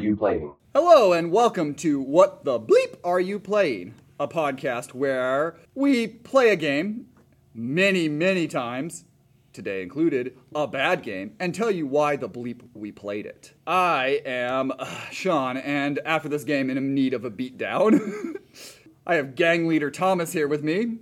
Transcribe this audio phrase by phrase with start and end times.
[0.00, 0.54] you playing?
[0.74, 3.94] Hello, and welcome to What the Bleep Are You Playing?
[4.18, 7.06] A podcast where we play a game
[7.52, 9.04] many, many times,
[9.52, 13.52] today included, a bad game, and tell you why the bleep we played it.
[13.66, 18.36] I am uh, Sean, and after this game, am in need of a beatdown.
[19.06, 20.98] I have gang leader Thomas here with me,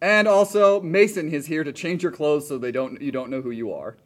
[0.00, 3.42] and also Mason is here to change your clothes so they don't you don't know
[3.42, 3.96] who you are.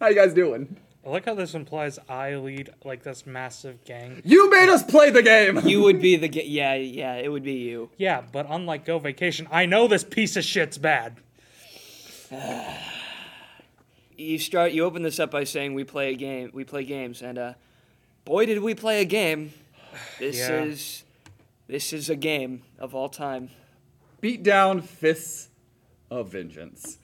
[0.00, 0.76] How you guys doing?
[1.06, 4.22] I like how this implies I lead like this massive gang.
[4.24, 5.60] You made us play the game.
[5.66, 7.90] You would be the ga- yeah yeah it would be you.
[7.98, 11.16] Yeah, but unlike Go Vacation, I know this piece of shit's bad.
[14.16, 17.20] You start you open this up by saying we play a game we play games
[17.20, 17.54] and uh,
[18.24, 19.52] boy did we play a game.
[20.20, 20.62] This Yeah.
[20.62, 21.02] is
[21.66, 23.50] this is a game of all time.
[24.20, 25.48] Beat down Fists
[26.10, 26.98] of Vengeance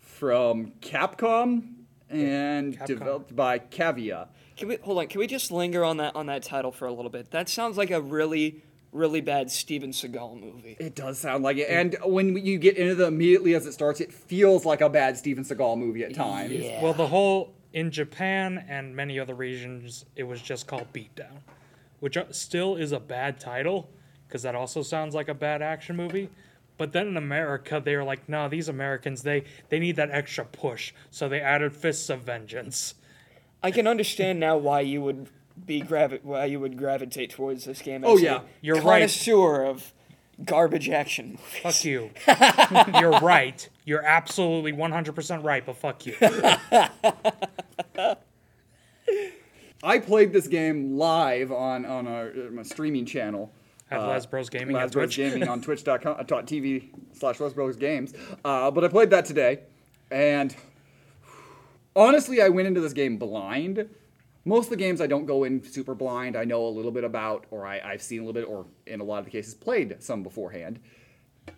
[0.00, 1.74] from Capcom
[2.10, 2.86] and Capcom.
[2.86, 4.28] developed by Cavia.
[4.56, 5.06] Can we hold on?
[5.08, 7.30] Can we just linger on that on that title for a little bit?
[7.30, 8.62] That sounds like a really
[8.92, 10.76] really bad Steven Seagal movie.
[10.80, 14.00] It does sound like it, and when you get into the immediately as it starts,
[14.00, 16.52] it feels like a bad Steven Seagal movie at times.
[16.52, 16.82] Yeah.
[16.82, 21.40] Well, the whole in Japan and many other regions, it was just called Beatdown,
[22.00, 23.90] which uh, still is a bad title
[24.26, 26.30] because that also sounds like a bad action movie.
[26.78, 30.44] But then in America, they were like, "No, these Americans they they need that extra
[30.44, 32.94] push," so they added Fists of Vengeance.
[33.62, 35.28] I can understand now why you would
[35.64, 38.04] be gravi- why you would gravitate towards this game.
[38.04, 38.36] Oh, as yeah.
[38.36, 39.00] a You're right.
[39.00, 39.92] connoisseur of
[40.44, 41.62] garbage action movies.
[41.62, 42.10] Fuck you.
[43.00, 43.66] You're right.
[43.86, 46.14] You're absolutely 100% right, but fuck you.
[49.82, 53.52] I played this game live on on our, my streaming channel.
[53.90, 55.16] At Uh, Les Bros Gaming on Lazbros Twitch.
[55.16, 58.14] Gaming on twitch.com, uh, TV slash Lazbros Games.
[58.44, 59.60] Uh, but I played that today,
[60.10, 60.54] and
[61.94, 63.88] honestly, I went into this game blind.
[64.44, 66.36] Most of the games I don't go in super blind.
[66.36, 69.00] I know a little bit about, or I, I've seen a little bit, or in
[69.00, 70.78] a lot of the cases, played some beforehand.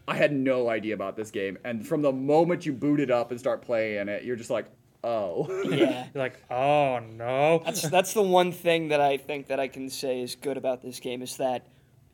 [0.06, 3.30] I had no idea about this game, and from the moment you boot it up
[3.30, 4.66] and start playing it, you're just like,
[5.02, 5.46] oh.
[5.70, 6.06] Yeah.
[6.14, 7.62] You're like, oh no.
[7.64, 10.82] That's that's the one thing that I think that I can say is good about
[10.82, 11.66] this game is that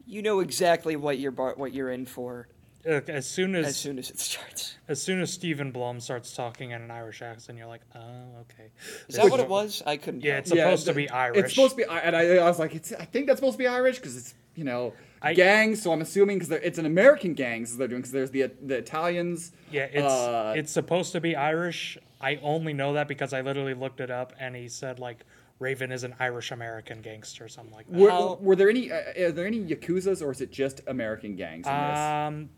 [0.06, 2.48] you know exactly what you're bar- what you're in for
[2.86, 4.76] Look, as soon as as soon as it starts.
[4.88, 8.00] as soon as Steven Blum starts talking in an Irish accent, you're like, oh,
[8.42, 8.70] okay.
[9.08, 9.82] Is that what it was?
[9.86, 10.22] I couldn't.
[10.22, 10.40] Yeah, tell.
[10.40, 11.38] it's supposed to be Irish.
[11.38, 13.58] It's supposed to be, and I, I was like, it's, I think that's supposed to
[13.58, 15.82] be Irish because it's you know I- gangs.
[15.82, 19.52] So I'm assuming because it's an American gangs they're doing because there's the the Italians.
[19.70, 21.96] Yeah, it's uh, it's supposed to be Irish.
[22.20, 25.24] I only know that because I literally looked it up, and he said like
[25.64, 27.98] Raven is an Irish American gangster, or something like that.
[27.98, 28.92] Were, How- were there any?
[28.92, 31.98] Uh, are there any yakuza's or is it just American gangs in this?
[31.98, 32.50] Um,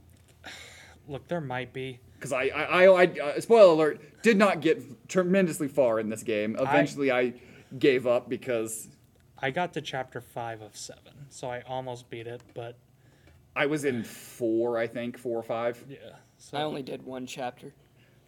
[1.07, 2.01] look, there might be.
[2.15, 6.23] Because I, I, I, I uh, spoiler alert, did not get tremendously far in this
[6.23, 6.57] game.
[6.59, 7.35] Eventually, I,
[7.79, 8.89] gave up because
[9.39, 12.77] I got to chapter five of seven, so I almost beat it, but
[13.55, 15.83] I was in four, I think, four or five.
[15.89, 15.99] yeah.
[16.39, 17.73] So I only did one chapter.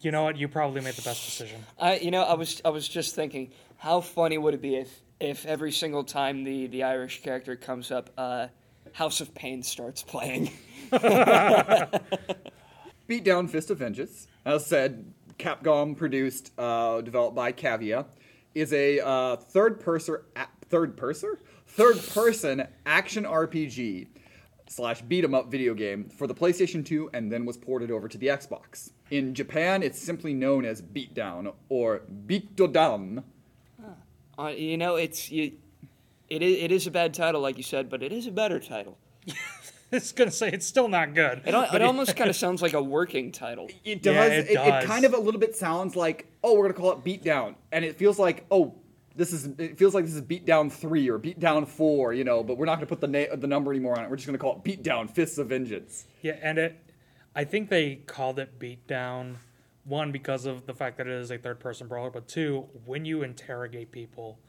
[0.01, 0.37] you know what?
[0.37, 1.63] You probably made the best decision.
[1.77, 5.01] I you know I was I was just thinking how funny would it be if
[5.19, 8.47] if every single time the the Irish character comes up, uh,
[8.93, 10.51] House of Pain starts playing.
[13.07, 18.05] Beat Down Fist of Vengeance, as said, Capcom produced, uh, developed by Cavia,
[18.53, 20.17] is a uh, third person
[20.69, 21.35] third person
[21.65, 24.07] third person action RPG
[24.67, 28.07] slash beat 'em up video game for the PlayStation 2 and then was ported over
[28.07, 28.91] to the Xbox.
[29.09, 33.23] In Japan, it's simply known as Beatdown or Beatdown.
[34.39, 35.51] Uh, you know it's you,
[36.29, 38.59] it is it is a bad title like you said, but it is a better
[38.59, 38.97] title.
[39.91, 41.41] It's gonna say it's still not good.
[41.45, 43.69] It, al- it almost kind of sounds like a working title.
[43.83, 44.13] It does.
[44.13, 46.91] Yeah, it, it it, kind of a little bit sounds like, oh, we're gonna call
[46.91, 48.75] it Beatdown, and it feels like, oh,
[49.15, 49.47] this is.
[49.57, 52.43] It feels like this is Beatdown three or Beatdown four, you know.
[52.43, 54.09] But we're not gonna put the na- the number anymore on it.
[54.11, 56.05] We're just gonna call it Beatdown Fists of Vengeance.
[56.21, 56.79] Yeah, and it,
[57.35, 59.37] I think they called it beatdown.
[59.89, 63.23] One because of the fact that it is a third-person brawler, but two, when you
[63.23, 64.39] interrogate people,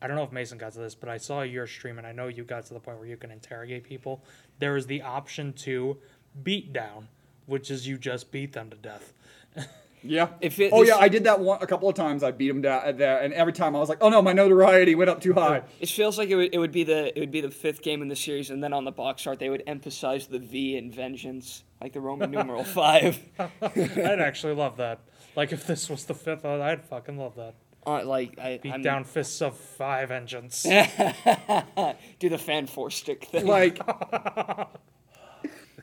[0.00, 2.12] I don't know if Mason got to this, but I saw your stream, and I
[2.12, 4.24] know you got to the point where you can interrogate people.
[4.60, 5.96] There is the option to
[6.42, 7.08] beat down,
[7.46, 9.12] which is you just beat them to death.
[10.06, 10.28] Yeah.
[10.42, 12.22] If it- oh yeah, I did that one a couple of times.
[12.22, 14.34] I beat him down uh, there, and every time I was like, oh no, my
[14.34, 15.62] notoriety went up too high.
[15.80, 18.02] It feels like it would, it would be the it would be the fifth game
[18.02, 20.90] in the series, and then on the box art they would emphasize the V in
[20.90, 23.18] vengeance, like the Roman numeral five.
[23.38, 25.00] I'd actually love that.
[25.36, 27.54] Like if this was the fifth, I'd fucking love that.
[27.86, 30.62] Uh, like I Beat I'm, down fists of five engines.
[32.18, 33.46] do the fan four stick thing.
[33.46, 33.78] Like,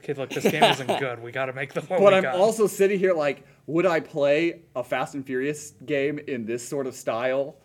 [0.04, 1.22] Okay, look, this game isn't good.
[1.22, 2.36] We got to make the but we I'm got.
[2.36, 6.88] also sitting here like, would I play a Fast and Furious game in this sort
[6.88, 7.58] of style?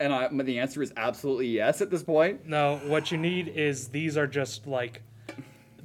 [0.00, 2.46] And I, the answer is absolutely yes at this point.
[2.46, 5.02] No, what you need is these are just like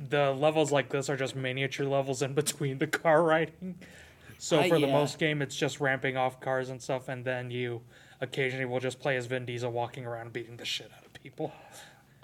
[0.09, 3.75] the levels like this are just miniature levels in between the car riding.
[4.37, 7.49] So Uh, for the most game, it's just ramping off cars and stuff, and then
[7.51, 7.81] you
[8.21, 11.53] occasionally will just play as Vin Diesel walking around beating the shit out of people.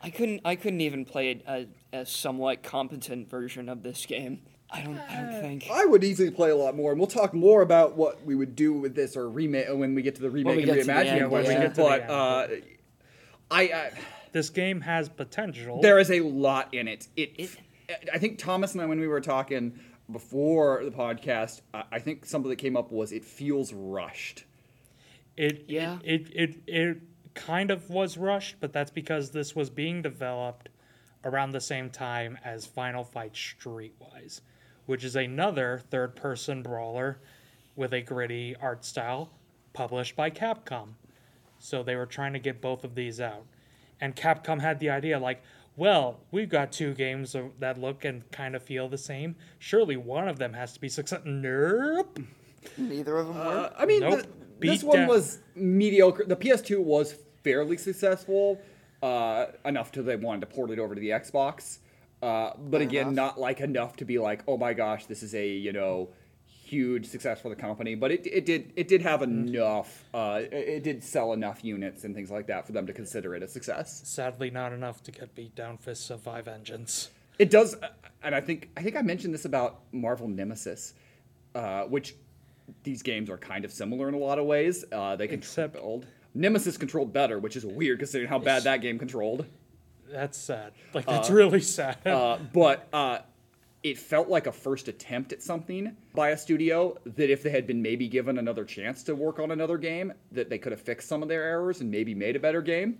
[0.01, 0.41] I couldn't.
[0.45, 4.41] I couldn't even play a, a, a somewhat competent version of this game.
[4.71, 4.97] I don't.
[4.97, 5.67] I don't think.
[5.71, 8.55] I would easily play a lot more, and we'll talk more about what we would
[8.55, 11.31] do with this or remake when we get to the remake and get reimagining end,
[11.31, 12.11] when we get to the But end.
[12.11, 12.47] uh,
[13.51, 13.91] I, I
[14.31, 15.81] This game has potential.
[15.81, 17.07] there is a lot in it.
[17.15, 17.57] It, It-
[18.13, 19.79] I think Thomas and I, when we were talking
[20.11, 24.43] before the podcast, I I think something that came up was it feels rushed.
[25.37, 25.97] It Yeah.
[26.03, 26.97] It, it it it
[27.33, 30.69] kind of was rushed, but that's because this was being developed
[31.25, 34.41] around the same time as Final Fight Streetwise,
[34.85, 37.19] which is another third-person brawler
[37.75, 39.29] with a gritty art style
[39.73, 40.89] published by Capcom.
[41.59, 43.45] So they were trying to get both of these out.
[44.01, 45.41] And Capcom had the idea like,
[45.75, 49.35] well, we've got two games that look and kind of feel the same.
[49.59, 51.31] Surely one of them has to be successful.
[51.31, 52.19] Nope.
[52.77, 53.73] Neither of them Uh, were.
[53.77, 54.21] I mean, Nope.
[54.21, 54.27] the-
[54.59, 55.07] Beat this one down.
[55.07, 56.25] was mediocre.
[56.25, 57.15] The PS2 was
[57.45, 58.59] fairly successful,
[59.01, 61.77] uh, enough to they wanted to port it over to the Xbox.
[62.21, 63.35] Uh, but again, enough.
[63.37, 66.09] not like enough to be like, oh my gosh, this is a you know
[66.69, 67.95] huge success for the company.
[67.95, 69.47] But it, it did it did have Mm.
[69.49, 70.05] enough.
[70.13, 73.35] Uh, it, it did sell enough units and things like that for them to consider
[73.35, 74.01] it a success.
[74.05, 77.09] Sadly, not enough to get beat down for Survive engines.
[77.39, 77.75] It does,
[78.21, 80.93] and I think I think I mentioned this about Marvel Nemesis,
[81.55, 82.15] uh, which
[82.83, 84.85] these games are kind of similar in a lot of ways.
[84.91, 86.05] Uh, they can Except- build.
[86.35, 89.45] Nemesis controlled better, which is weird considering how bad that game controlled.
[90.11, 90.73] That's sad.
[90.93, 92.05] Like that's really sad.
[92.05, 93.19] Uh, but uh,
[93.81, 97.65] it felt like a first attempt at something by a studio that if they had
[97.65, 101.07] been maybe given another chance to work on another game, that they could have fixed
[101.07, 102.99] some of their errors and maybe made a better game.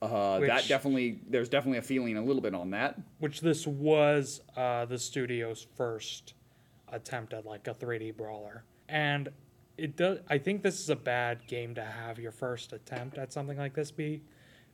[0.00, 2.98] Uh, that definitely, there's definitely a feeling a little bit on that.
[3.18, 6.34] Which this was uh, the studio's first
[6.88, 9.30] attempt at like a 3D brawler, and
[9.78, 10.18] it does.
[10.28, 13.74] I think this is a bad game to have your first attempt at something like
[13.74, 14.22] this be,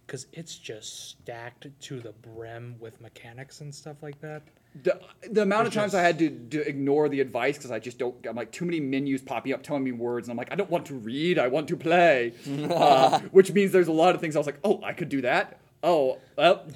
[0.06, 4.42] because it's just stacked to the brim with mechanics and stuff like that.
[4.84, 7.80] The, the amount of times just- I had to, to ignore the advice because I
[7.80, 8.14] just don't.
[8.26, 10.70] I'm like too many menus popping up telling me words, and I'm like, I don't
[10.70, 11.38] want to read.
[11.38, 12.32] I want to play,
[12.70, 15.22] uh, which means there's a lot of things I was like, oh, I could do
[15.22, 15.58] that.
[15.82, 16.66] Oh, well,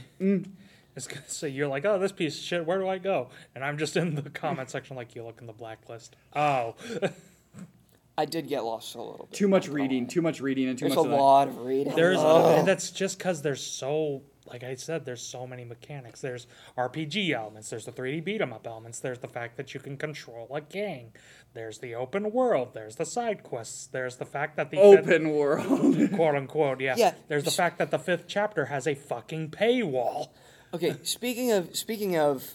[0.96, 2.67] It's gonna say you're like, oh, this piece of shit.
[2.67, 3.29] Where do I go?
[3.55, 6.17] And I'm just in the comment section like, you look in the blacklist.
[6.35, 6.75] Oh,
[8.19, 9.37] I did get lost a little bit.
[9.37, 11.05] too much reading, too much reading, and too There's much.
[11.06, 11.20] a of that.
[11.20, 11.94] lot of reading.
[11.96, 12.55] There's Oh.
[12.58, 16.20] and that's just because there's so like I said, there's so many mechanics.
[16.20, 16.46] There's
[16.76, 17.70] RPG elements.
[17.70, 19.00] There's the 3D beat 'em up elements.
[19.00, 21.12] There's the fact that you can control a gang.
[21.55, 22.75] There's the open world.
[22.75, 23.87] There's the side quests.
[23.87, 26.11] There's the fact that the fifth- Open world.
[26.14, 26.94] quote unquote yeah.
[26.96, 27.14] Yeah.
[27.29, 30.29] There's the fact that the fifth chapter has a fucking paywall.
[30.75, 32.55] Okay, speaking of speaking of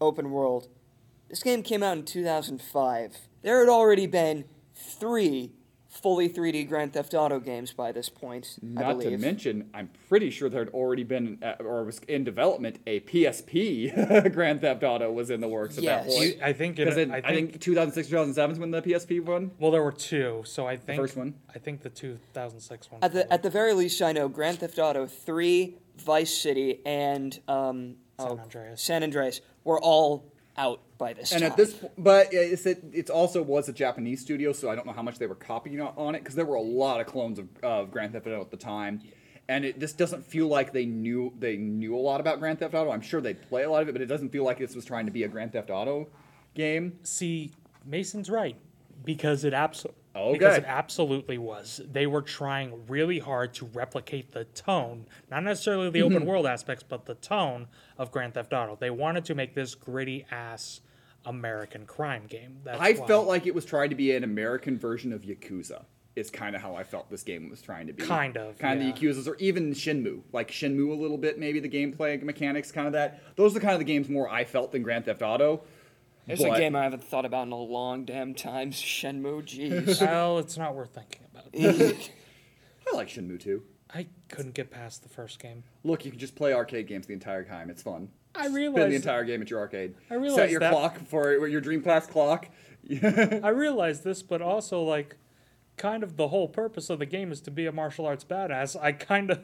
[0.00, 0.68] open world,
[1.28, 3.16] this game came out in 2005.
[3.42, 4.44] There had already been
[4.74, 5.52] three
[6.02, 8.56] fully 3D Grand Theft Auto games by this point.
[8.62, 9.20] I Not to believe.
[9.20, 14.32] mention, I'm pretty sure there had already been, uh, or was in development, a PSP
[14.32, 16.06] Grand Theft Auto was in the works at Yes.
[16.06, 16.36] that point.
[16.36, 19.20] You- I think it, Because I I, think, think 2006, 2007 is when the PSP
[19.24, 19.50] one.
[19.58, 21.34] well there were two, so I think the first one?
[21.54, 23.02] I think the 2006 one.
[23.02, 26.80] At the probably- at the very least, I know Grand Theft Auto 3, Vice City,
[26.86, 28.80] and um, San oh, Andreas.
[28.82, 30.24] San Andreas were all
[30.60, 31.50] out by this And time.
[31.50, 34.86] at this, po- but it's it, it's also was a Japanese studio, so I don't
[34.86, 37.06] know how much they were copying on- on it because there were a lot of
[37.06, 39.00] clones of, of Grand Theft Auto at the time,
[39.48, 42.74] and it this doesn't feel like they knew they knew a lot about Grand Theft
[42.74, 42.90] Auto.
[42.90, 44.84] I'm sure they play a lot of it, but it doesn't feel like this was
[44.84, 46.08] trying to be a Grand Theft Auto
[46.54, 46.98] game.
[47.02, 47.52] See,
[47.86, 48.56] Mason's right
[49.04, 50.32] because it absolutely Okay.
[50.38, 51.80] because it absolutely was.
[51.90, 56.16] They were trying really hard to replicate the tone, not necessarily the Mm-hmm.
[56.16, 58.76] open world aspects, but the tone of Grand Theft Auto.
[58.78, 60.80] They wanted to make this gritty ass
[61.24, 62.58] American crime game.
[62.64, 63.06] That's I why.
[63.06, 65.84] felt like it was trying to be an American version of Yakuza.
[66.16, 68.02] Is kind of how I felt this game was trying to be.
[68.02, 68.88] Kind of, kind yeah.
[68.88, 72.72] of the Yakuzas, or even Shenmue, like Shenmue a little bit, maybe the gameplay mechanics,
[72.72, 73.22] kind of that.
[73.36, 75.62] Those are kind of the games more I felt than Grand Theft Auto.
[76.38, 78.70] There's but- a game I haven't thought about in a long damn time.
[78.72, 80.00] Shenmue, jeez.
[80.06, 81.46] well, it's not worth thinking about.
[82.92, 83.62] I like Shenmue too.
[83.92, 85.64] I couldn't get past the first game.
[85.82, 87.70] Look, you can just play arcade games the entire time.
[87.70, 88.08] It's fun.
[88.34, 89.94] I realize Spend the entire game at your arcade.
[90.08, 92.48] I realize Set your that- clock for your Dreamcast clock.
[93.02, 95.16] I realized this, but also like
[95.76, 98.80] kind of the whole purpose of the game is to be a martial arts badass.
[98.80, 99.40] I kind of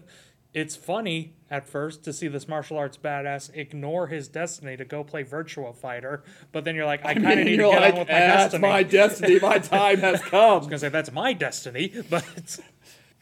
[0.57, 5.05] it's funny at first to see this martial arts badass ignore his destiny to go
[5.05, 7.99] play Virtua Fighter, but then you're like, I kind of need to get like, on
[8.01, 8.63] with my "Eh, that's destiny.
[8.63, 9.39] my destiny.
[9.39, 10.41] My time has come.
[10.41, 12.59] I was gonna say that's my destiny, but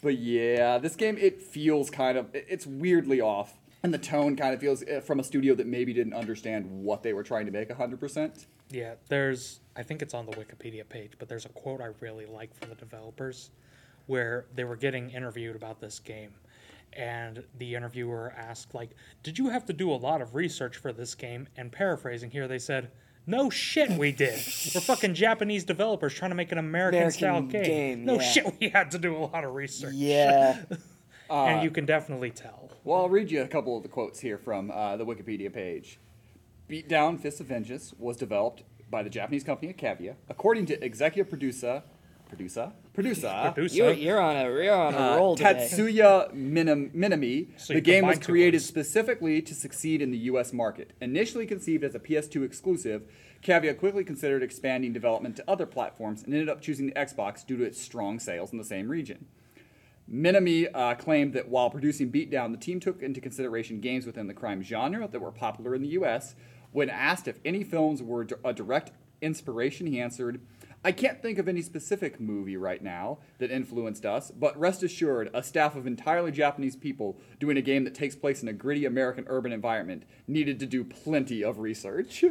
[0.00, 4.54] But yeah, this game it feels kind of it's weirdly off, and the tone kind
[4.54, 7.52] of feels eh, from a studio that maybe didn't understand what they were trying to
[7.52, 8.46] make hundred percent.
[8.70, 12.26] Yeah, there's I think it's on the Wikipedia page, but there's a quote I really
[12.26, 13.50] like from the developers
[14.06, 16.30] where they were getting interviewed about this game.
[16.96, 18.90] And the interviewer asked, like,
[19.22, 21.48] did you have to do a lot of research for this game?
[21.56, 22.90] And paraphrasing here, they said,
[23.26, 24.40] No shit, we did.
[24.74, 27.64] We're fucking Japanese developers trying to make an American, style game.
[27.64, 28.20] game, no yeah.
[28.20, 29.94] shit, we had to do a lot of research.
[29.94, 30.62] Yeah.
[31.30, 32.70] and you can definitely tell.
[32.84, 35.98] Well, I'll read you a couple of the quotes here from uh, the Wikipedia page.
[36.68, 40.14] Beatdown Fist of Vengeance was developed by the Japanese company Akavia.
[40.28, 41.82] According to executive producer,
[42.28, 43.76] producer, producer, Producer.
[43.76, 45.68] you're, you're on a you're on a uh, roll today.
[45.70, 48.66] Tatsuya Minim- Minami, So the game was created words.
[48.66, 50.52] specifically to succeed in the U.S.
[50.52, 50.92] market.
[51.00, 53.02] Initially conceived as a PS2 exclusive,
[53.42, 57.56] Cavia quickly considered expanding development to other platforms and ended up choosing the Xbox due
[57.58, 59.26] to its strong sales in the same region.
[60.10, 64.34] Minami uh, claimed that while producing Beatdown, the team took into consideration games within the
[64.34, 66.34] crime genre that were popular in the U.S.
[66.72, 70.40] When asked if any films were a direct inspiration, he answered,
[70.84, 75.30] I can't think of any specific movie right now that influenced us, but rest assured,
[75.32, 78.84] a staff of entirely Japanese people doing a game that takes place in a gritty
[78.84, 82.24] American urban environment needed to do plenty of research.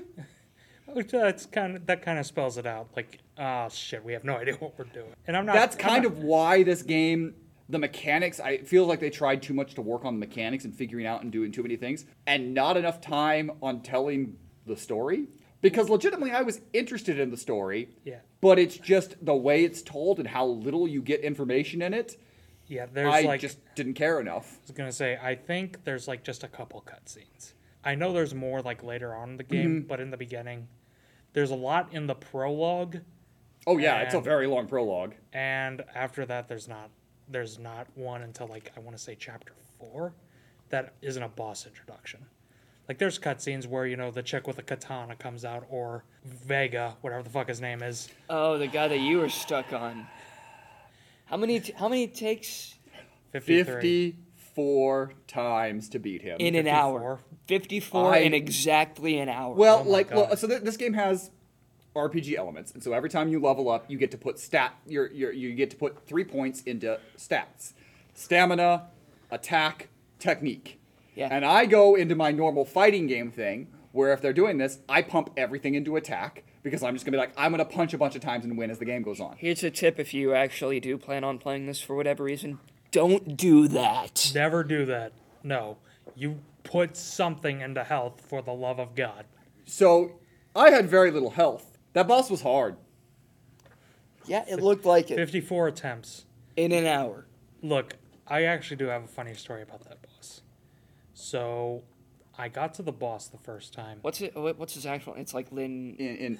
[0.86, 2.90] Which that's kind of that kind of spells it out.
[2.96, 5.14] Like, oh shit, we have no idea what we're doing.
[5.26, 5.56] And I'm not.
[5.56, 7.34] That's kind not- of why this game,
[7.70, 10.76] the mechanics, I feel like they tried too much to work on the mechanics and
[10.76, 14.36] figuring out and doing too many things, and not enough time on telling
[14.68, 15.28] the story.
[15.62, 17.90] Because legitimately, I was interested in the story.
[18.04, 18.18] Yeah.
[18.44, 22.18] But it's just the way it's told and how little you get information in it.
[22.68, 24.58] Yeah, there's I like just didn't care enough.
[24.58, 27.54] I was gonna say, I think there's like just a couple cutscenes.
[27.84, 29.88] I know there's more like later on in the game, Mm-hmm.
[29.88, 30.68] but in the beginning,
[31.34, 32.98] there's a lot in the prologue,
[33.66, 35.14] Oh yeah, it's a very long prologue.
[35.34, 36.90] and after that, there's not
[37.30, 40.14] there's not one until like I want to say chapter four,
[40.70, 42.26] that isn't a boss introduction.
[42.88, 46.96] Like there's cutscenes where you know the chick with a katana comes out, or Vega,
[47.02, 48.10] whatever the fuck his name is.
[48.30, 50.06] oh, the guy that you were stuck on.
[51.26, 52.76] How many t- how many takes
[53.32, 53.64] 53.
[53.64, 56.38] Fifty-four times to beat him.
[56.40, 56.72] in an 54.
[56.76, 57.20] hour?
[57.48, 59.56] 54 I- in exactly an hour.
[59.56, 60.38] Well, Oh my like, well, God.
[60.40, 61.32] so th- this game has
[61.96, 64.74] RPG elements, and so every time you level up, you get to put stat.
[64.86, 67.74] You're, you're, you get to put three points into stats:
[68.14, 68.88] stamina,
[69.32, 70.80] attack, technique.
[71.16, 71.30] Yeah.
[71.32, 75.02] And I go into my normal fighting game thing, where if they're doing this, I
[75.02, 78.16] pump everything into attack because I'm just gonna be like, I'm gonna punch a bunch
[78.16, 79.36] of times and win as the game goes on.
[79.38, 82.60] Here's a tip if you actually do plan on playing this for whatever reason.
[82.92, 84.32] Don't do that.
[84.34, 85.14] Never do that.
[85.44, 85.78] No,
[86.16, 89.26] you put something into health for the love of God.
[89.66, 90.14] So
[90.56, 91.78] I had very little health.
[91.94, 92.78] That boss was hard.
[94.26, 96.26] Yeah, it looked like it 54 attempts.
[96.56, 97.26] in an hour.
[97.62, 97.96] Look,
[98.28, 100.03] I actually do have a funny story about that boss.
[101.24, 101.84] So,
[102.38, 104.00] I got to the boss the first time.
[104.02, 104.36] What's it?
[104.36, 105.14] what- What's his actual?
[105.16, 105.96] It's like Lin.
[105.98, 106.40] In, in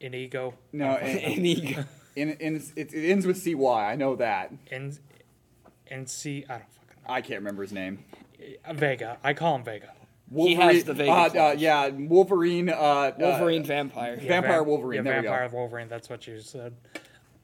[0.00, 0.54] Inigo.
[0.72, 1.84] no, in, Inigo.
[2.16, 3.64] in, in, it, it ends with CY.
[3.64, 4.52] I know that.
[4.70, 4.98] And
[5.90, 8.04] and see, I don't fucking I can't remember his name.
[8.66, 8.72] know.
[8.74, 9.18] Vega.
[9.24, 9.92] I call him Vega.
[10.34, 11.58] He has the Vega uh, uh, claws.
[11.58, 12.68] yeah, Wolverine.
[12.70, 14.18] Uh, Wolverine Uh, vampire.
[14.20, 15.30] Yeah, Vampire Vamp- Wolverine, Yeah, there we go.
[15.30, 15.88] Vampire Wolverine.
[15.88, 16.76] That's what you said.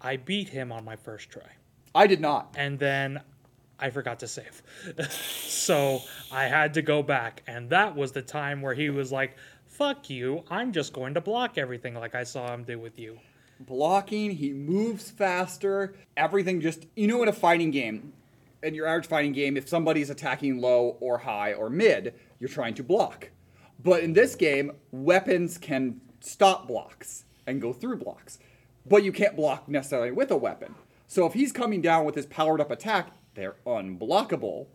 [0.01, 1.43] I beat him on my first try.
[1.95, 2.55] I did not.
[2.57, 3.21] and then
[3.79, 4.63] I forgot to save.
[5.11, 6.01] so
[6.33, 10.09] I had to go back, and that was the time where he was like, "Fuck
[10.09, 10.45] you!
[10.51, 13.19] I'm just going to block everything like I saw him do with you."
[13.61, 15.95] Blocking, he moves faster.
[16.17, 18.13] Everything just you know in a fighting game,
[18.63, 22.75] in your average fighting game, if somebody's attacking low or high or mid, you're trying
[22.75, 23.31] to block.
[23.83, 28.39] But in this game, weapons can stop blocks and go through blocks.
[28.85, 30.75] But you can't block necessarily with a weapon.
[31.07, 34.67] So if he's coming down with his powered up attack, they're unblockable.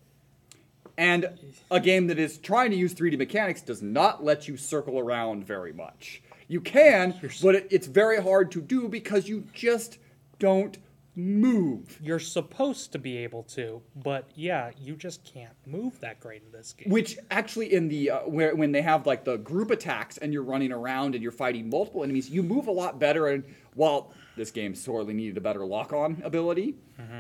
[0.98, 1.30] And
[1.70, 5.46] a game that is trying to use 3D mechanics does not let you circle around
[5.46, 6.22] very much.
[6.48, 9.98] You can, but it, it's very hard to do because you just
[10.38, 10.78] don't
[11.16, 11.98] move.
[12.02, 16.52] You're supposed to be able to, but yeah, you just can't move that great in
[16.52, 16.90] this game.
[16.92, 20.44] Which actually, in the uh, where when they have like the group attacks and you're
[20.44, 23.28] running around and you're fighting multiple enemies, you move a lot better.
[23.28, 23.44] And
[23.76, 26.76] while this game sorely needed a better lock-on ability,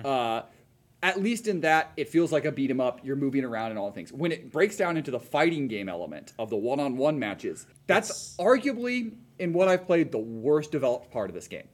[0.05, 0.43] uh,
[1.03, 2.99] at least in that it feels like a beat 'em up.
[3.03, 4.11] You're moving around and all things.
[4.13, 9.15] When it breaks down into the fighting game element of the one-on-one matches, that's arguably
[9.39, 11.67] in what I've played the worst developed part of this game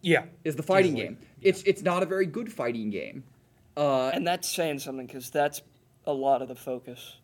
[0.00, 1.04] yeah, is the fighting Easily.
[1.14, 1.18] game.
[1.42, 3.24] It's it's not a very good fighting game.
[3.76, 5.60] Uh, And that's saying something because that's
[6.06, 7.16] a lot of the focus.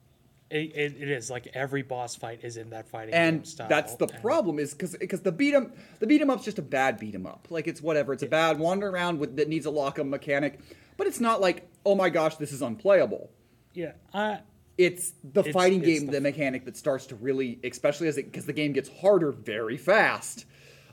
[0.51, 3.69] it, it, it is like every boss fight is in that fighting and game style.
[3.69, 6.59] that's the and- problem is because because the beat 'em the beat 'em up's just
[6.59, 9.49] a bad beat 'em up like it's whatever it's a bad wander around with that
[9.49, 10.59] needs a lock 'em mechanic
[11.01, 13.31] but it's not like, oh my gosh, this is unplayable.
[13.73, 14.41] Yeah, I
[14.77, 18.19] It's the It's- fighting it's game, the- the, mechanic that starts to really, especially as
[18.19, 20.45] it because the game gets harder very fast.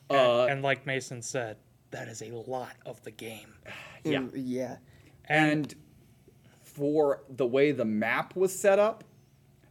[0.10, 1.58] Uh, and like Mason said,
[1.92, 3.54] that is a lot of the game.
[4.06, 4.20] yeah.
[4.20, 4.78] Mm, yeah.
[5.26, 5.76] and
[6.64, 9.04] for the way the map was set up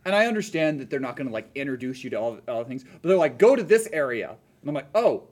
[0.04, 2.64] and i understand that they're not going to like introduce you to all, all the
[2.68, 5.22] things but they're like go to this area and i'm like oh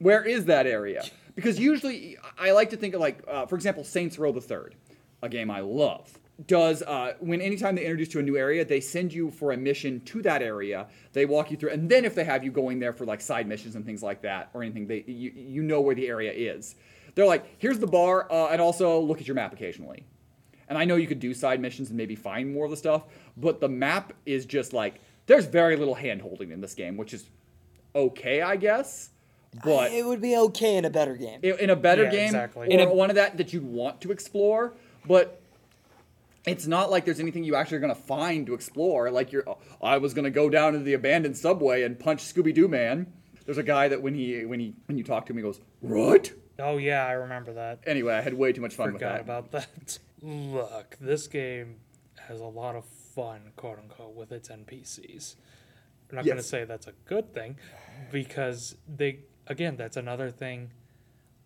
[0.00, 1.02] where is that area
[1.34, 4.74] because usually i like to think of like uh, for example saints row the third
[5.22, 6.18] a game i love.
[6.46, 9.56] Does uh, when anytime they introduce to a new area they send you for a
[9.56, 10.88] mission to that area.
[11.12, 13.46] They walk you through and then if they have you going there for like side
[13.46, 16.74] missions and things like that or anything they you, you know where the area is.
[17.14, 20.04] They're like here's the bar uh, and also look at your map occasionally.
[20.68, 23.04] And I know you could do side missions and maybe find more of the stuff,
[23.36, 27.14] but the map is just like there's very little hand holding in this game, which
[27.14, 27.26] is
[27.94, 29.10] okay, I guess.
[29.64, 31.40] But it would be okay in a better game.
[31.42, 32.68] in in a better Yeah, game exactly.
[32.68, 34.74] or In a- one of that that you'd want to explore,
[35.06, 35.40] but
[36.46, 39.10] it's not like there's anything you actually are going to find to explore.
[39.10, 42.22] Like you're, oh, I was going to go down to the abandoned subway and punch
[42.22, 43.12] Scooby Doo Man.
[43.44, 45.60] There's a guy that when he when he when you talk to him, he goes,
[45.80, 47.80] "What?" Oh yeah, I remember that.
[47.86, 49.38] Anyway, I had way too much fun Forgot with that.
[49.38, 49.98] about that.
[50.22, 51.76] Look, this game
[52.28, 55.34] has a lot of fun, quote unquote, with its NPCs.
[56.10, 57.56] I'm not going to say that's a good thing
[58.12, 59.20] because they,
[59.52, 60.70] again, that's another thing.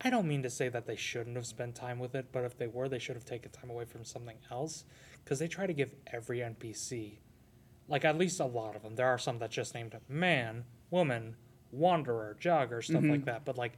[0.00, 2.56] I don't mean to say that they shouldn't have spent time with it, but if
[2.58, 4.84] they were, they should have taken time away from something else
[5.24, 7.18] because they try to give every NPC,
[7.88, 8.94] like at least a lot of them.
[8.96, 11.36] There are some that just named man, woman,
[11.72, 13.72] wanderer, jogger, stuff like that, but like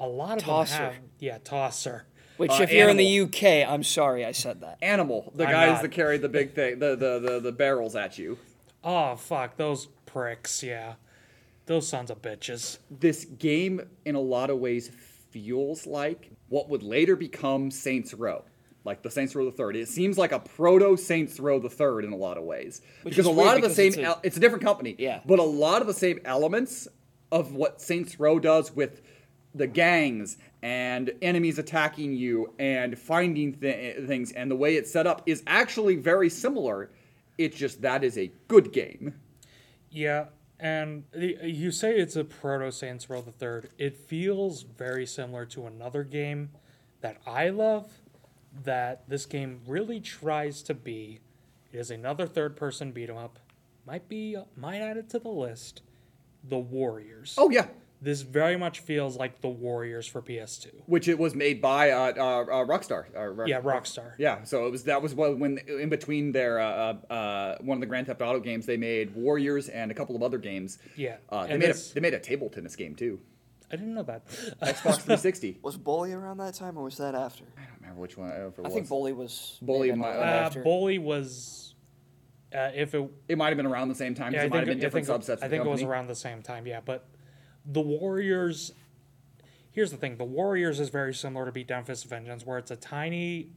[0.00, 0.72] a lot of Tosser.
[0.76, 2.06] them have, yeah, tosser.
[2.36, 4.78] Which, Uh, if you're in the UK, I'm sorry I said that.
[4.82, 5.82] Animal, the I'm guys not.
[5.82, 8.38] that carry the big thing, the, the the the barrels at you.
[8.82, 10.62] Oh fuck those pricks!
[10.62, 10.94] Yeah,
[11.70, 12.78] those sons of bitches.
[12.90, 14.90] this game in a lot of ways
[15.30, 18.44] feels like what would later become Saints Row.
[18.84, 19.76] Like the Saints Row the Third.
[19.76, 22.80] It seems like a proto Saints Row the Third in a lot of ways.
[23.02, 24.96] Which because a lot of the same it's a- el- it's a different company.
[24.98, 25.20] Yeah.
[25.24, 26.88] But a lot of the same elements
[27.30, 29.02] of what Saints Row does with
[29.54, 35.06] the gangs and enemies attacking you and finding th- things and the way it's set
[35.06, 36.90] up is actually very similar.
[37.38, 39.14] It's just that is a good game.
[39.90, 40.26] Yeah,
[40.60, 43.70] and you say it's a proto Saints Row the Third.
[43.78, 46.50] It feels very similar to another game
[47.00, 47.90] that I love.
[48.64, 51.20] That this game really tries to be.
[51.72, 53.38] It is another third-person beat 'em up.
[53.86, 55.82] Might be might add it to the list.
[56.42, 57.36] The Warriors.
[57.38, 57.68] Oh yeah.
[58.02, 60.68] This very much feels like the Warriors for PS2.
[60.86, 63.04] Which it was made by uh, uh, uh, Rockstar.
[63.14, 64.12] Uh, Rock- Yeah, Rockstar.
[64.16, 67.80] Yeah, so it was that was what when in between their uh, uh, one of
[67.80, 70.78] the Grand Theft Auto games they made Warriors and a couple of other games.
[70.96, 73.20] Yeah, uh, they and made this- a, they made a table tennis game too.
[73.72, 74.26] I didn't know that.
[74.26, 74.56] Xbox
[75.04, 75.58] 360.
[75.62, 77.44] Was Bully around that time, or was that after?
[77.56, 78.30] I don't remember which one.
[78.30, 79.58] If it I think Bully was.
[79.62, 80.62] Bully maybe might- Uh, after.
[80.62, 81.74] Bully was,
[82.52, 84.32] uh, if it it might have been around the same time.
[84.32, 85.34] Yeah, it might have been I different think, subsets.
[85.34, 86.80] Of I think it was around the same time, yeah.
[86.84, 87.06] But
[87.64, 88.72] the Warriors,
[89.72, 92.70] here's the thing: the Warriors is very similar to Beatdown Fist of Vengeance, where it's
[92.70, 93.48] a tiny,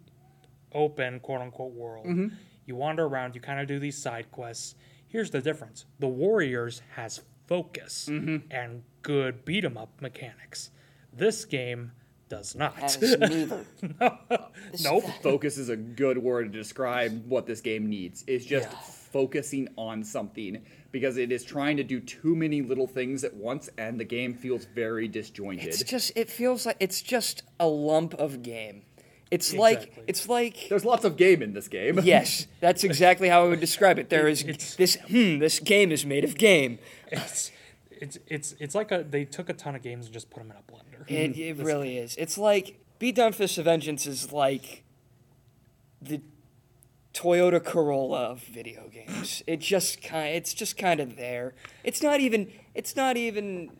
[0.74, 2.06] open quote unquote world.
[2.06, 2.28] Mm-hmm.
[2.66, 4.76] You wander around, you kind of do these side quests.
[5.08, 8.38] Here's the difference: the Warriors has focus Mm-hmm.
[8.52, 10.72] and good beat 'em up mechanics.
[11.12, 11.92] This game
[12.30, 12.74] does not.
[12.76, 13.66] Has neither.
[14.84, 15.04] nope.
[15.22, 18.24] Focus is a good word to describe what this game needs.
[18.28, 18.78] It's just Yeah.
[19.14, 23.70] Focusing on something because it is trying to do too many little things at once,
[23.78, 25.68] and the game feels very disjointed.
[25.68, 26.12] It's just.
[26.16, 28.82] It feels like it's just a lump of game.
[29.32, 30.68] It's like it's like.
[30.70, 32.00] There's lots of game in this game.
[32.04, 34.10] Yes, that's exactly how I would describe it.
[34.10, 34.96] There is It's- this.
[35.08, 35.40] Hmm.
[35.40, 36.80] This game is made of game.
[37.12, 37.52] It's
[37.90, 40.52] it's it's it's like a they took a ton of games and just put them
[40.52, 41.10] in a blender.
[41.10, 42.16] It, it really is.
[42.18, 44.84] It's like Beatdown Fist of Vengeance is like
[46.02, 46.22] the
[47.14, 49.44] Toyota Corolla of video games.
[49.46, 51.54] It just kind it's just kind of there.
[51.84, 53.72] It's not even it's not even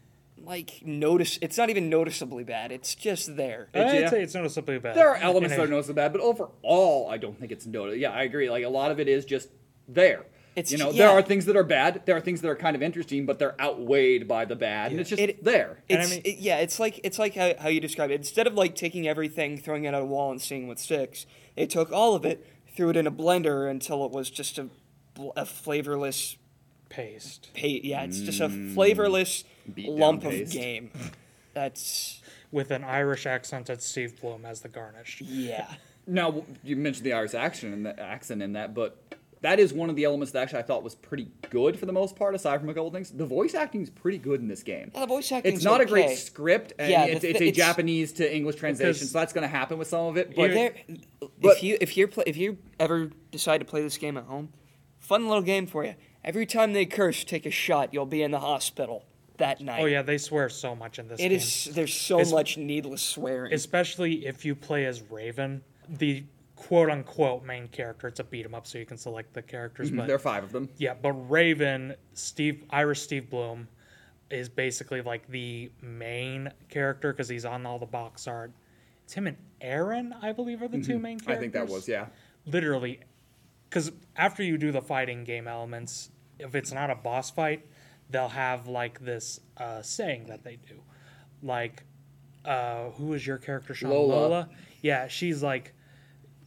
[0.46, 2.72] like notice it's not even noticeably bad.
[2.72, 3.70] It's just there.
[3.74, 4.10] I'd yeah.
[4.10, 4.96] say it's noticeably bad.
[4.96, 8.00] There are elements that a- are noticeably bad, but overall, I don't think it's noticeable.
[8.02, 8.50] Yeah, I agree.
[8.50, 9.50] Like a lot of it is just
[9.88, 10.26] there.
[10.56, 12.04] It's you know, ju- there are things that are bad.
[12.06, 15.02] There are things that are kind of interesting, but they're outweighed by the bad, and
[15.02, 15.82] it's just It- there.
[15.90, 18.16] And I It's mean- it- yeah, it's like it's like how, how you describe it.
[18.16, 21.66] Instead of like taking everything, throwing it at a wall, and seeing what sticks, they
[21.66, 24.68] took all of it, threw it in a blender until it was just a,
[25.36, 26.38] a flavorless
[26.90, 27.50] paste.
[27.54, 28.74] pa- Yeah, it's just a mm.
[28.74, 30.54] flavorless Beat down lump paste.
[30.56, 30.92] of game.
[31.54, 35.22] That's with an Irish accented Steve Blum as the garnish.
[35.22, 35.72] yeah.
[36.06, 38.98] Now you mentioned the Irish accent in that accent in that, but
[39.44, 41.92] that is one of the elements that actually I thought was pretty good for the
[41.94, 43.12] most part, aside from a couple things.
[43.12, 44.90] The voice acting is pretty good in this game.
[44.94, 47.48] Yeah, the voice acting's It's not a great script, and Yeah, it's, the it's a
[47.48, 50.30] it's- Japanese to English translation, so that's going to happen with some of it.
[50.30, 50.74] But But there,
[51.40, 54.50] but- if you if you if you ever decide to play this game at home,
[54.98, 55.96] fun little game for you.
[56.24, 57.94] Every time they curse, take a shot.
[57.94, 59.04] You'll be in the hospital
[59.38, 59.82] that night.
[59.82, 61.32] Oh yeah, they swear so much in this It game.
[61.34, 61.66] is.
[61.66, 63.52] There's so It's- much needless swearing.
[63.54, 66.24] especially if you play as Raven, the
[66.68, 68.08] quote unquote main character.
[68.08, 69.92] It's a beat 'em up, so you can select the characters.
[69.92, 70.70] But there are five of them.
[70.78, 73.68] yeah, but Raven, Steve, Irish Steve Blum,
[74.30, 78.52] is basically like the main character because he's on all the box art.
[79.04, 81.32] It's him and Aaron, I believe, are the two main Mm-hmm.
[81.32, 82.08] I think that was yeah.
[82.46, 83.00] literally
[83.70, 87.66] because after you do the fighting game elements if it's not a boss fight
[88.10, 90.80] they'll have like this uh, saying that they do
[91.42, 91.84] like
[92.46, 93.90] uh, who is your character Sean?
[93.90, 94.50] Lola.
[94.82, 95.74] yeah she's like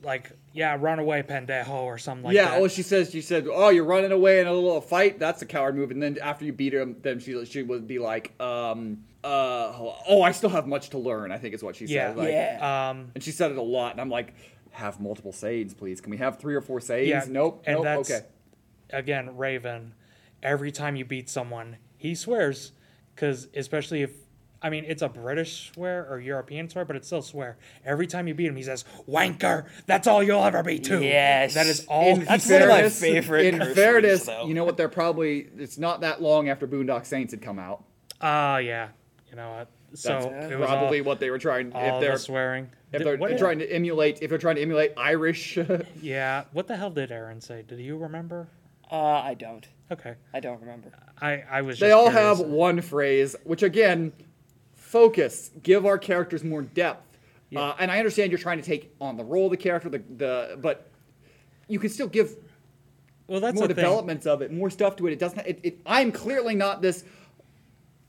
[0.06, 2.44] like yeah run away pendejo or something like yeah.
[2.46, 2.64] that Yeah.
[2.64, 5.18] Oh, she says she said, "Oh, you're running away in a little fight.
[5.18, 7.98] That's a coward move." And then after you beat him, then she she would be
[7.98, 9.72] like, um, uh,
[10.08, 12.16] "Oh, I still have much to learn." I think is what she yeah said.
[12.16, 12.88] Like, Yeah.
[12.90, 14.32] um And she said it a lot, and I'm like,
[14.70, 16.00] "Have multiple sayings, please.
[16.00, 17.64] Can we have three or four sayings?" Yeah, Nope.
[17.66, 17.84] and nope.
[17.84, 18.26] that's- okay.
[18.90, 19.92] again raven
[20.44, 22.70] every time you beat someone he swears
[23.14, 24.12] because especially if
[24.66, 27.56] I mean, it's a British swear or European swear, but it's still swear.
[27.84, 31.00] Every time you beat him, he says, "Wanker." That's all you'll ever be too.
[31.04, 31.54] Yes.
[31.54, 32.02] that is all.
[32.08, 34.46] In he That's one of my favorite In fairness, though.
[34.48, 34.76] you know what?
[34.76, 37.84] They're probably it's not that long after Boondock Saints had come out.
[38.20, 38.88] Ah, yeah.
[39.30, 39.68] You know what?
[39.94, 41.72] So That's it probably all, what they were trying.
[41.72, 42.70] all if they're the swearing.
[42.92, 45.56] if they're did- trying to emulate, if they're trying to emulate Irish,
[46.02, 46.42] yeah.
[46.52, 47.62] What the hell did Aaron say?
[47.62, 48.48] Did you remember?
[48.90, 49.66] uh, I don't.
[49.92, 50.14] Okay.
[50.34, 50.90] I don't remember.
[51.20, 51.78] I I was.
[51.78, 52.38] they all curious.
[52.38, 54.12] have one phrase, which again,
[54.86, 57.18] focus, give our characters more depth.
[57.50, 57.60] Yeah.
[57.60, 60.02] Uh, and I understand you're trying to take on the role of the character, the,
[60.16, 60.88] the but
[61.68, 62.36] you can still give
[63.26, 63.82] Well, that's more the thing.
[63.84, 65.12] developments of it, more stuff to it.
[65.12, 65.46] It doesn't.
[65.46, 67.04] It, it, I'm clearly not this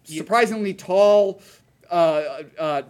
[0.04, 1.42] surprisingly tall,
[1.90, 2.82] uh, uh,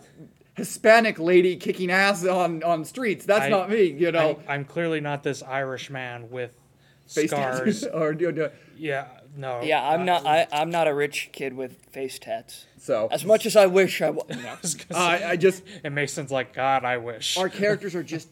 [0.56, 3.26] Hispanic lady kicking ass on on streets.
[3.26, 3.84] That's I- not me.
[3.84, 6.52] You know, I'm, I'm clearly not this Irish man with
[7.08, 7.84] face scars.
[7.94, 9.08] or you know, yeah.
[9.38, 9.62] No.
[9.62, 10.26] Yeah, I'm not.
[10.26, 12.66] I, I'm not a rich kid with face tats.
[12.80, 13.08] so.
[13.12, 14.26] As much as I wish I was.
[14.30, 14.36] No.
[14.50, 17.38] I was gonna say- I I just and Mason's like, God, I wish.
[17.38, 18.28] our characters are just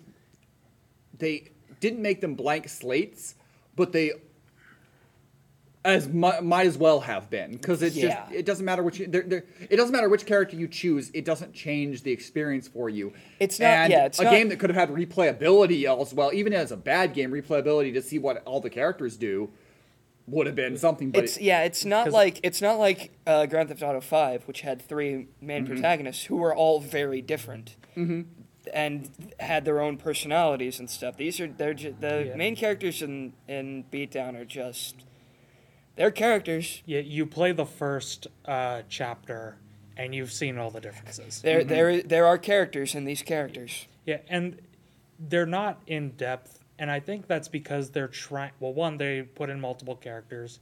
[1.18, 3.36] they didn't make them blank slates,
[3.76, 4.12] but they
[5.84, 8.22] as mu- might as well have been because it's Yeah.
[8.26, 11.12] just it doesn't matter which they're, they're, it doesn't matter which character you choose.
[11.14, 13.14] It doesn't change the experience for you.
[13.40, 16.34] It's not- And yeah, it's a not- game that could have had replayability as well,
[16.34, 19.52] even as a bad game, replayability to see what all the characters do
[20.28, 21.12] would have been something.
[21.12, 21.64] But It's it- yeah.
[21.64, 25.64] It's not like it's not like uh, Grand Theft Auto Five, which had three main
[25.66, 25.74] Mm-hmm.
[25.74, 27.76] protagonists who were all very different.
[28.74, 29.10] And
[29.40, 31.18] had their own personalities and stuff.
[31.18, 32.36] These are they're ju- the Yeah.
[32.36, 35.06] main characters in in Beatdown are just
[35.96, 36.82] they're characters.
[36.88, 39.58] Yeah, you play the first uh, chapter,
[39.96, 41.42] and you've seen all the differences.
[41.44, 41.70] There Mm-hmm.
[41.70, 43.86] there there are characters in these characters.
[44.04, 44.60] Yeah, and
[45.20, 48.52] they're not in depth, and I think that's because they're trying.
[48.60, 50.60] Well, one, they put in multiple characters.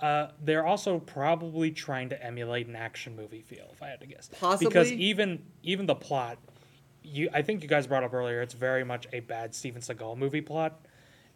[0.00, 4.06] Uh, they're also probably trying to emulate an action movie feel, if I had to
[4.06, 4.28] guess.
[4.38, 6.38] Possibly, Because even even the plot,
[7.02, 10.16] you I think you guys brought up earlier, it's very much a bad Steven Seagal
[10.16, 10.84] movie plot,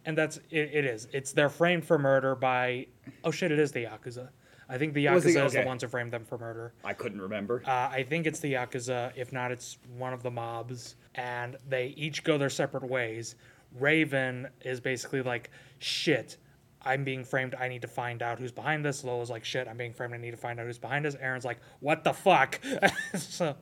[0.05, 1.09] and that's it, it is.
[1.13, 2.87] It's they're framed for murder by
[3.25, 4.29] oh shit, it is the yakuza.
[4.71, 6.73] I think the yakuza it- is the ones who framed them for murder.
[6.85, 7.63] I couldn't remember.
[7.65, 9.13] Uh, I think it's the Yakuza.
[9.17, 10.97] If not, it's one of the mobs.
[11.15, 13.35] And they each go their separate ways.
[13.81, 16.37] Raven is basically like, shit,
[16.83, 17.55] I'm being framed.
[17.55, 19.05] I need to find out who's behind this.
[19.05, 20.15] Lola's like, shit, I'm being framed.
[20.15, 21.17] I need to find out who's behind this.
[21.21, 22.61] Aaron's like, what the fuck?
[23.15, 23.57] so,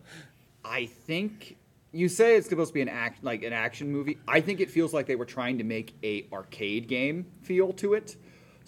[0.64, 1.57] I think
[1.92, 4.18] you say it's supposed to be an act like an action movie.
[4.29, 7.94] I think it feels like they were trying to make a arcade game feel to
[7.94, 8.16] it.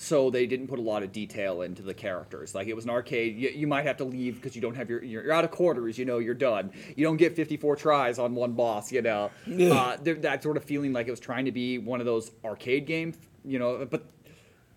[0.01, 2.55] So they didn't put a lot of detail into the characters.
[2.55, 3.37] Like it was an arcade.
[3.37, 5.51] You, you might have to leave because you don't have your you're, you're out of
[5.51, 5.99] quarters.
[5.99, 6.71] You know you're done.
[6.97, 8.93] You don't get 54 tries on one boss.
[8.93, 12.07] You know uh, that sort of feeling like it was trying to be one of
[12.07, 13.17] those arcade games.
[13.45, 14.07] You know, but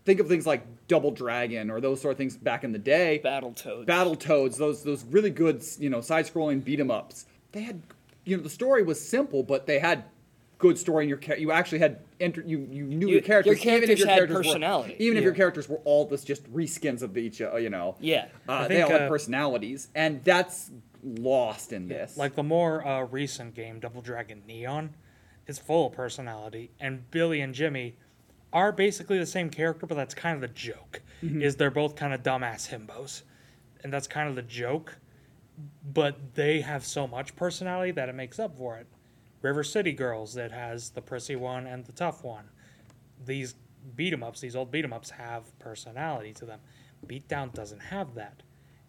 [0.06, 3.20] think of things like Double Dragon or those sort of things back in the day.
[3.20, 3.86] Battle Toads.
[3.86, 4.58] Battle Toads.
[4.58, 7.28] those those really good, you know, side-scrolling beat 'em ups.
[7.52, 7.84] They had,
[8.26, 10.06] you know, the story was simple, but they had
[10.62, 11.04] good story.
[11.04, 13.64] And your cha- you actually had enter, you you knew You- your characters.
[13.64, 14.96] your even if characters had characters were- personality.
[15.00, 17.96] even if your characters were all this just reskins of each, uh, you know.
[18.00, 18.28] Yeah.
[18.48, 20.72] Uh, I they think, all had uh, personalities, and that's
[21.04, 22.16] lost in this.
[22.16, 24.92] like the more uh, recent game, Double Dragon Neon,
[25.48, 26.72] is full of personality.
[26.80, 27.96] And Billy and Jimmy
[28.54, 31.02] are basically the same character, but that's kind of the joke.
[31.24, 33.22] Is they're both kind of dumbass himbos,
[33.84, 34.98] and that's kind of the joke.
[35.94, 38.88] But they have so much personality that it makes up for it.
[39.42, 42.50] River City Girls that has the prissy one and the tough one.
[43.26, 43.56] These
[43.96, 46.60] beat 'em ups, these old beat 'em ups have personality to them.
[47.06, 48.44] Beatdown doesn't have that.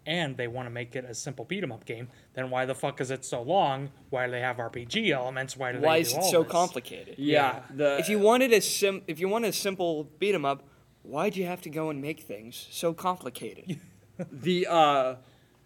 [0.04, 2.08] And they want to make it a simple beat 'em up game.
[2.34, 3.90] Then why the fuck is it so long?
[4.10, 5.56] Why do they have RPG elements?
[5.56, 6.52] Why do they Why do is it all so this?
[6.52, 7.14] complicated?
[7.18, 10.64] Yeah, the If you wanted a sim, if you wanted a simple beat 'em up,
[11.02, 13.80] why'd you have to go and make things so complicated?
[14.30, 15.16] the uh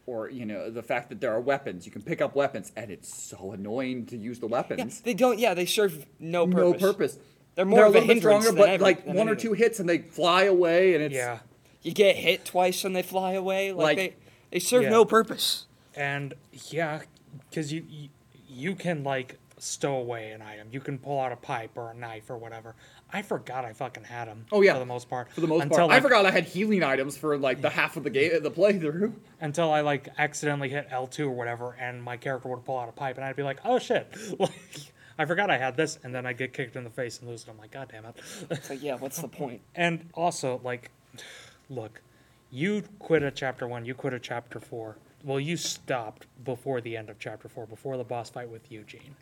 [0.06, 2.90] or you know the fact that there are weapons you can pick up weapons and
[2.90, 5.38] it's so annoying to use the weapons yeah, they don't.
[5.38, 6.80] Yeah, they serve no purpose.
[6.80, 7.18] no purpose
[7.56, 9.52] They're more a of a little bit stronger but ever- like than one or two
[9.52, 11.40] hits and they fly away and it's Yeah.
[11.82, 13.72] You get hit twice and they fly away.
[13.72, 14.14] Like, Like- they,
[14.50, 14.88] they serve Yeah.
[14.90, 15.66] no purpose.
[15.94, 16.34] And
[16.70, 17.02] yeah,
[17.48, 18.08] because you, you
[18.48, 20.68] you can like stow away an item.
[20.72, 22.74] You can pull out a pipe or a knife or whatever.
[23.12, 24.46] I forgot I fucking had them.
[24.50, 24.72] Oh, yeah.
[24.74, 25.32] for the most part.
[25.32, 27.96] for the most until part i forgot i had healing items for like the half
[27.96, 32.02] of the game the playthrough until I like accidentally hit L two or whatever, and
[32.02, 34.06] my character would pull out a pipe, and I'd be like, "Oh shit!"
[34.38, 34.50] Like,
[35.18, 37.42] I forgot I had this, and then I get kicked in the face and lose
[37.44, 37.48] it.
[37.48, 38.16] I'm like, "God damn it!"
[38.50, 39.60] It's like, yeah, what's the point?
[39.74, 40.90] and also, like,
[41.70, 42.02] look,
[42.50, 44.96] you quit at chapter one, you quit at chapter four.
[45.24, 49.16] Well, you stopped before the end of chapter four, before the boss fight with Eugene,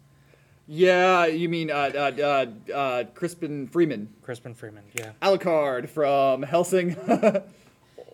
[0.67, 4.09] yeah you mean uh uh uh, uh crispin freeman.
[4.23, 4.85] Crispin Freeman.
[4.95, 6.97] Yeah, alucard from Hellsing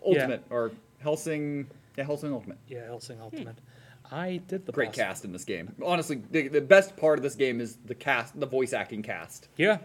[0.05, 0.71] ultimate or
[1.03, 2.57] Hellsing yeah Hellsing ultimate.
[2.67, 3.57] Yeah, Hellsing Ultimate.
[4.13, 5.73] I did the great boss- cast in this game.
[5.83, 9.47] Honestly the, the best part of this game is the cast the voice acting cast.
[9.57, 9.77] Yeah,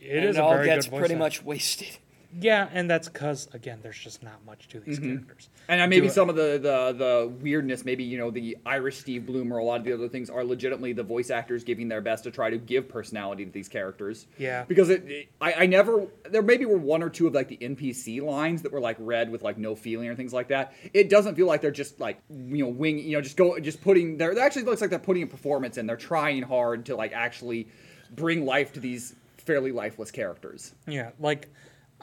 [0.00, 1.98] it and is it a all very gets good voice pretty act- much wasted.
[2.40, 4.90] Yeah, and that's because again, there's just not much to Mm-hmm.
[4.90, 5.48] these characters.
[5.68, 8.58] And uh, maybe Do it- some of the, the the weirdness, maybe you know the
[8.66, 11.62] Irish Steve Blum or a lot of the other things are legitimately the voice actors
[11.62, 14.26] giving their best to try to give personality to these characters.
[14.36, 14.64] Yeah.
[14.64, 17.56] Because it, it- I, I never there maybe were one or two of like the
[17.58, 20.72] NPC lines that were like read with like no feeling or things like that.
[20.92, 23.80] It doesn't feel like they're just like you know wing you know just go just
[23.82, 25.86] putting they're, it actually looks like they're putting a performance in.
[25.86, 27.68] They're trying hard to like actually
[28.10, 30.72] bring life to these fairly lifeless characters.
[30.88, 31.48] Yeah, like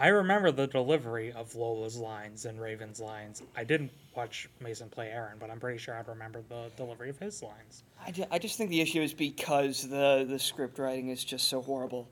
[0.02, 3.44] I remember the delivery of Lola's lines and Raven's lines.
[3.56, 7.20] I didn't watch Mason play Aaron, but I'm pretty sure I'd remember the delivery of
[7.20, 7.84] his lines.
[8.04, 11.48] I just, I just think the issue is because the the script writing is just
[11.48, 12.08] so horrible.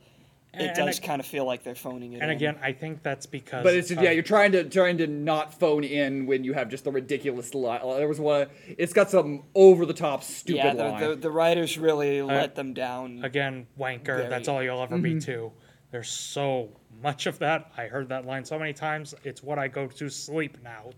[0.53, 2.37] And- It does kind of feel like they're phoning it And in.
[2.37, 5.59] again, I think that's because But it's of- yeah, you're trying to trying to not
[5.59, 7.81] phone in when you have just the ridiculous line.
[7.83, 8.47] There was one.
[8.67, 11.01] It's got some over the top stupid yeah, line.
[11.01, 13.23] the, the, the writers really let them down.
[13.23, 14.05] again wanker.
[14.17, 15.17] Very- That's all you'll ever Mm-hmm.
[15.17, 15.51] be too.
[15.91, 16.69] There's so
[17.01, 17.71] much of that.
[17.77, 19.13] I heard that line so many times.
[19.23, 20.91] It's what I go to sleep now,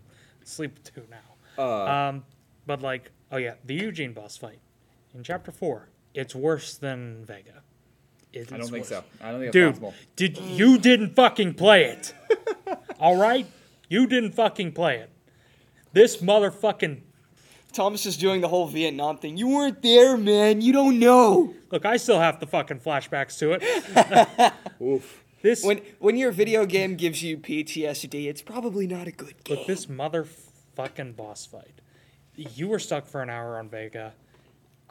[0.44, 1.62] sleep to now.
[1.62, 2.08] Uh.
[2.08, 2.24] um,
[2.66, 4.60] but like, oh yeah, the Eugene boss fight
[5.14, 5.88] in chapter four.
[6.14, 7.62] It's worse than Vega.
[8.32, 8.88] It I don't think worse.
[8.88, 9.04] so.
[9.22, 9.94] I don't think it's Dude, possible.
[10.16, 12.14] did you didn't fucking play it?
[13.00, 13.46] All right,
[13.88, 15.10] you didn't fucking play it.
[15.92, 17.00] This motherfucking
[17.72, 19.36] Thomas is doing the whole Vietnam thing.
[19.36, 20.60] You weren't there, man.
[20.60, 21.54] You don't know.
[21.70, 21.84] look.
[21.86, 24.52] I still have the fucking flashbacks to it.
[24.82, 25.21] Oof.
[25.42, 29.56] This When when your video game gives you PTSD, it's probably not a good game.
[29.58, 31.80] But this motherfucking boss fight,
[32.36, 34.14] you were stuck for an hour on Vega.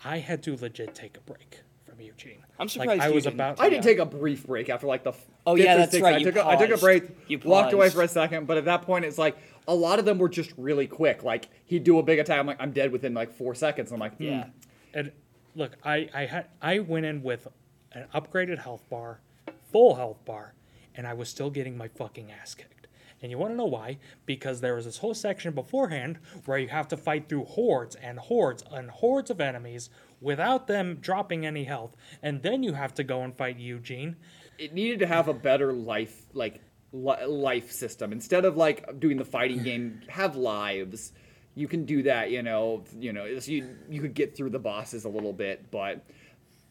[0.03, 2.39] I had to legit take a break from Eugene.
[2.59, 3.35] I'm Like, surprised I you was didn't.
[3.35, 3.59] about.
[3.61, 5.13] I did take a brief break after like the.
[5.45, 6.03] Oh, yeah, that's sixth.
[6.03, 6.81] right, I you took a, I took a paused.
[6.83, 9.37] break, You walked away for a second, but at that point it's like
[9.67, 11.23] a lot of them were just really quick.
[11.23, 13.91] Like he'd do a big attack, I'm like I'm dead within like four seconds.
[13.91, 14.23] I'm like, hmm.
[14.23, 14.45] Yeah.
[14.93, 15.11] And
[15.55, 17.47] look, I I had I went in with
[17.93, 19.21] an upgraded health bar,
[19.71, 20.53] full health bar,
[20.95, 22.87] and I was still getting my fucking ass kicked.
[23.21, 23.99] And you want to know why?
[24.25, 28.17] Because there was this whole section beforehand where you have to fight through hordes and
[28.17, 33.03] hordes and hordes of enemies without them dropping any health, and then you have to
[33.03, 34.15] go and fight Eugene.
[34.57, 39.17] it needed to have a better life like li- life system instead of like doing
[39.17, 41.13] the fighting game have lives
[41.55, 44.59] you can do that you know you know so you you could get through the
[44.59, 46.03] bosses a little bit but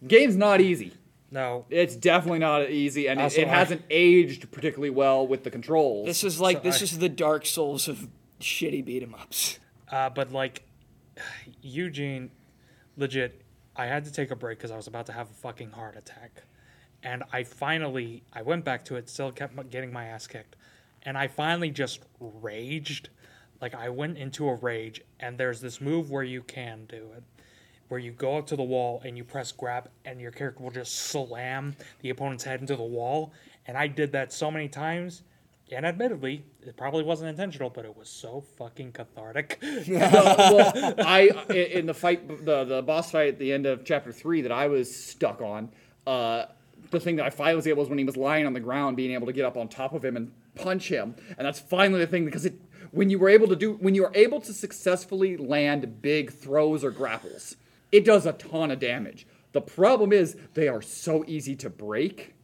[0.07, 0.93] game's not easy
[1.33, 5.45] No, it's definitely not easy and it, Also, it I- hasn't aged particularly well with
[5.45, 8.09] the controls This is like So this I- is the Dark Souls of
[8.41, 9.59] shitty beat 'em ups.
[9.89, 10.63] Uh, but like
[11.63, 12.31] Eugene,
[12.97, 13.43] legit,
[13.77, 15.97] I had to take a break because I was about to have a fucking heart
[15.97, 16.43] attack,
[17.03, 19.09] and I finally I went back to it.
[19.09, 20.57] Still kept m- getting my ass kicked,
[21.03, 23.11] and I finally just raged.
[23.61, 27.23] Like I went into a rage, and there's this move where you can do it,
[27.91, 30.71] where you go up to the wall and you press grab, and your character will
[30.71, 33.33] just slam the opponent's head into the wall.
[33.67, 35.23] And I did that so many times.
[35.73, 39.59] And admittedly, it probably wasn't intentional, but it was so fucking cathartic.
[39.89, 44.43] well, I in the fight, the the boss fight at the end of chapter three
[44.43, 45.71] that I was stuck on.
[46.07, 46.47] Uh,
[46.91, 48.97] the thing that I finally was able was when he was lying on the ground,
[48.97, 52.01] being able to get up on top of him and punch him, and that's finally
[52.01, 52.55] the thing because it
[52.91, 56.83] when you were able to do when you are able to successfully land big throws
[56.83, 57.57] or grapples,
[57.93, 59.27] it does a ton of damage.
[59.53, 62.35] The problem is they are so easy to break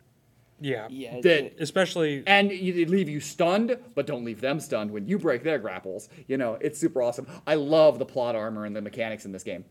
[0.61, 0.89] Yeah.
[0.91, 5.19] Yeah, That- Especially and you leave you stunned, but don't leave them stunned when you
[5.19, 6.09] break their grapples.
[6.29, 7.27] You know, it's super awesome.
[7.47, 9.65] I love the plot armor and the mechanics in this game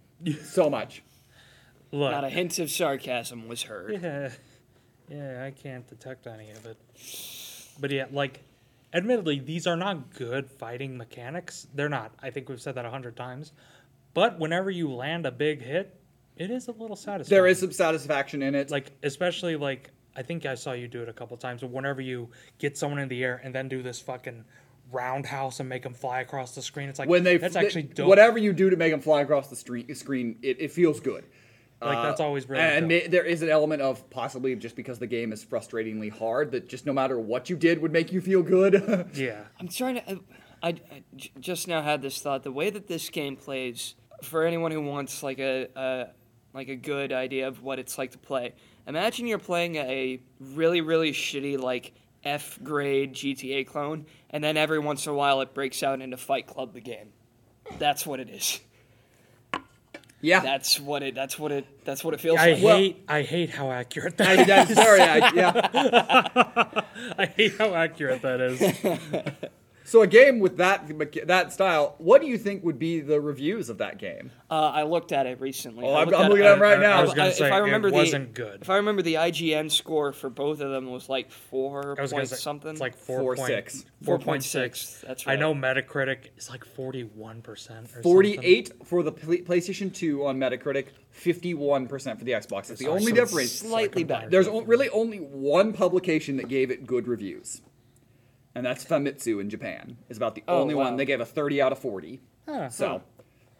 [0.43, 1.01] so much.
[1.91, 2.11] look.
[2.11, 3.99] not a hint of sarcasm was heard.
[4.01, 4.29] Yeah,
[5.09, 6.77] yeah, I can't detect any of it.
[7.79, 8.41] But yeah, like,
[8.93, 11.67] admittedly, these are not good fighting mechanics.
[11.73, 12.11] They're not.
[12.21, 13.51] I think we've said that a hundred times.
[14.15, 15.99] But whenever you land a big hit,
[16.37, 17.37] it is a little satisfying.
[17.37, 18.71] There is some satisfaction in it.
[18.71, 21.61] like, especially like I think I saw you do it a couple times.
[21.61, 24.45] But whenever you get someone in the air and then do this fucking
[24.91, 28.07] roundhouse and make them fly across the screen, it's like when they that's actually dope.
[28.07, 31.25] whatever you do to make them fly across the street, screen, it, it feels good.
[31.81, 33.03] Like, that's uh, always really and dope.
[33.03, 36.69] ma- there is an element of possibly just because the game is frustratingly hard that
[36.69, 39.09] just no matter what you did would make you feel good.
[39.13, 39.41] Yeah.
[39.59, 40.19] I'm trying to.
[40.63, 40.75] I
[41.39, 42.43] just now had this thought.
[42.43, 46.07] The way that this game plays, for anyone who wants like a, a
[46.53, 48.53] like a good idea of what it's like to play,
[48.87, 54.79] imagine you're playing a really really shitty like F grade GTA clone, and then every
[54.79, 57.09] once in a while it breaks out into Fight Club the game.
[57.79, 58.59] That's what it is.
[60.21, 61.13] yeah, That's what it.
[61.15, 61.65] That's what it.
[61.85, 62.63] That's what it feels I like.
[62.63, 66.81] Well- hate I hate how accurate that I, that's very I- yeah.
[67.17, 68.61] I hate how accurate that is.
[69.87, 70.91] So a game with that
[71.27, 74.31] that style, what do you think would be the reviews of that game?
[74.49, 75.85] Uh, I looked at it recently.
[75.85, 76.99] Oh, I I'm- I'm at looking at it right I- now.
[76.99, 78.61] I was gonna I- say if I remember it the- wasn't good.
[78.63, 82.11] If I remember the IGN score for both of them was like four I was
[82.11, 82.71] point say something.
[82.71, 83.85] It's like Four, four point six.
[84.03, 85.03] Four point six.
[85.05, 85.33] That's right.
[85.33, 90.39] I know Metacritic is like forty one percent or 48 for the PlayStation 2 on
[90.39, 92.71] Metacritic, 51% for the Xbox.
[92.71, 93.51] It's the only So difference.
[93.51, 94.29] Slightly better.
[94.29, 97.61] There's o- really only one publication that gave it good reviews,
[98.55, 99.97] and that's Famitsu in Japan.
[100.09, 100.85] Is about the Oh, only wow.
[100.85, 100.95] one.
[100.97, 102.21] They gave a 30 out of 40.
[102.47, 102.69] Huh.
[102.69, 103.01] So,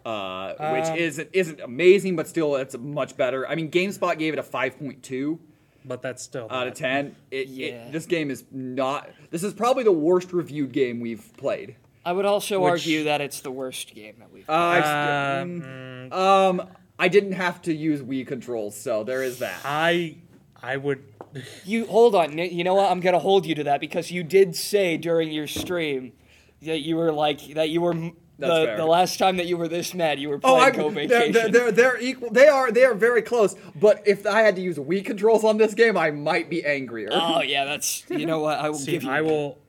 [0.05, 3.47] uh, Um, which isn't isn't amazing, but still it's much better.
[3.47, 5.39] I mean, GameSpot gave it a 5.2
[5.87, 7.15] but that's still out of 10.
[7.29, 7.67] It, Yeah.
[7.67, 9.07] it, this game is not.
[9.29, 11.75] This is probably the worst reviewed game we've played.
[12.03, 14.49] I would also Which- argue that it's the worst game that we've.
[14.49, 19.37] I've Uh, st- mm, um, I didn't have to use Wii controls, so there is
[19.39, 19.59] that.
[19.63, 20.15] I
[20.65, 21.03] I would
[21.63, 22.37] you hold on.
[22.37, 22.91] You know what?
[22.91, 26.13] I'm gonna hold you to that because you did say during your stream
[26.61, 29.93] that you were like that you were the, the last time that you were this
[29.93, 31.31] mad you were Oh, playing I, Go they're, Vacation.
[31.33, 32.31] they're, they're, they're equal.
[32.31, 33.55] They are they are very close.
[33.79, 37.09] But if I had to use Wii controls on this game, I might be angrier.
[37.11, 38.91] oh yeah, that's you know what I will see.
[38.93, 39.11] give you.
[39.11, 39.59] I will.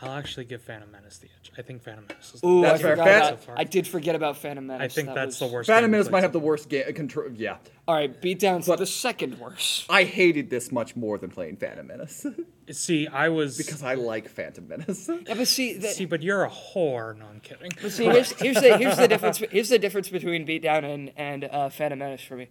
[0.00, 1.32] I'll actually give Phantom Menace the edge.
[1.58, 2.40] I think Phantom Menace is.
[2.40, 2.90] the Ooh, I That's fair.
[2.92, 3.54] forgot Fan- about, so far.
[3.58, 4.84] I did forget about Phantom Menace.
[4.84, 5.66] I think That that's was- the worst.
[5.68, 7.28] Phantom game Menace might have the worst game control.
[7.34, 7.56] Yeah,
[7.88, 9.86] All right, beat down to the second worst.
[9.90, 12.26] I hated this much more than playing Phantom Menace.
[12.70, 13.56] See, I was.
[13.56, 15.08] because I like Phantom Menace.
[15.26, 17.16] Yeah, but see, the, see, but you're a whore.
[17.16, 17.70] No, I'm kidding.
[17.80, 19.38] But see, here's, here's the here's the difference.
[19.38, 22.48] Here's the difference between Beatdown and and uh, Phantom Menace for me.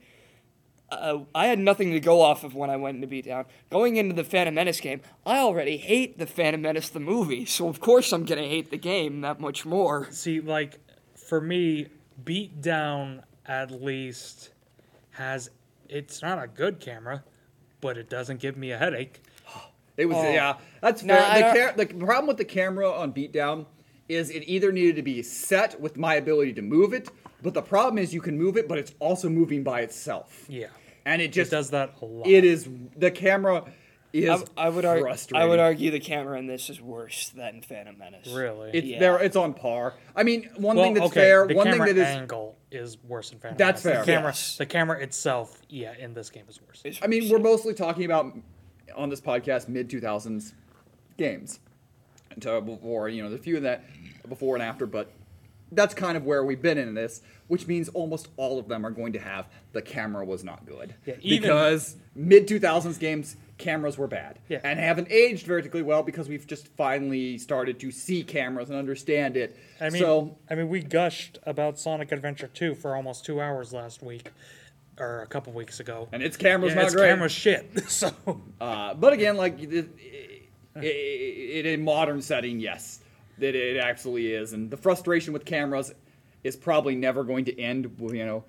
[0.92, 3.46] Uh, I had nothing to go off of when I went into Beatdown.
[3.72, 7.68] Going into the Phantom Menace game, I already hate the Phantom Menace the movie, so
[7.68, 10.08] of course I'm gonna hate the game that much more.
[10.12, 10.80] See, like
[11.16, 11.88] for me,
[12.24, 14.52] Beat Down at least
[15.12, 15.50] has.
[15.90, 17.24] It's not a good camera,
[17.82, 19.22] but it doesn't give me a headache.
[19.98, 20.30] It was Oh.
[20.30, 21.24] yeah, that's No, fair.
[21.24, 23.66] I the, ca- the problem with the camera on Beatdown
[24.10, 27.08] is it either needed to be set with my ability to move it,
[27.46, 30.68] but the problem is you can move it, but it's also moving by itself, Yeah,
[31.06, 32.28] and it it just does that a lot.
[32.28, 33.64] It is the camera
[34.12, 35.04] is I, I would argue.
[35.06, 35.46] frustrating.
[35.46, 38.28] I would argue the camera in this is worse than Phantom Menace.
[38.30, 38.72] really.
[38.74, 39.00] It's Yeah.
[39.00, 39.20] there.
[39.20, 39.96] It's on par.
[40.16, 41.48] I mean, one well, thing that's okay, fair.
[41.48, 42.08] the One thing that is.
[42.08, 43.98] angle is worse than Phantom That's Menace.
[43.98, 44.06] fair.
[44.06, 44.58] The camera, Yes.
[44.58, 46.82] the camera itself, yeah, in this game is worse.
[46.86, 48.34] It's I mean, we're mostly talking about
[48.96, 50.54] on this podcast mid two thousands
[51.18, 51.60] games,
[52.32, 53.84] until before you know the few of that
[54.30, 55.12] before and after, but
[55.76, 58.92] that's kind of where we've been in this, which means almost all of them are
[58.92, 63.36] going to have the camera was not good Yeah, even- because mid two thousands games
[63.58, 64.60] cameras were bad Yeah.
[64.66, 69.38] and haven't aged vertically well because we've just finally started to see cameras and understand
[69.38, 69.58] it.
[69.80, 73.72] I mean, so I mean, we gushed about Sonic Adventure 2 for almost two hours
[73.72, 74.32] last week,
[75.00, 76.10] or a couple weeks ago.
[76.12, 77.08] and its camera's yeah, not its great.
[77.10, 77.66] camera's shit.
[77.90, 78.12] So
[78.60, 83.00] Uh, but again, like it, it, it, in modern setting, yes,
[83.40, 85.94] that it actually is, and the frustration with cameras
[86.44, 87.96] is probably never going to end.
[88.00, 88.44] You know,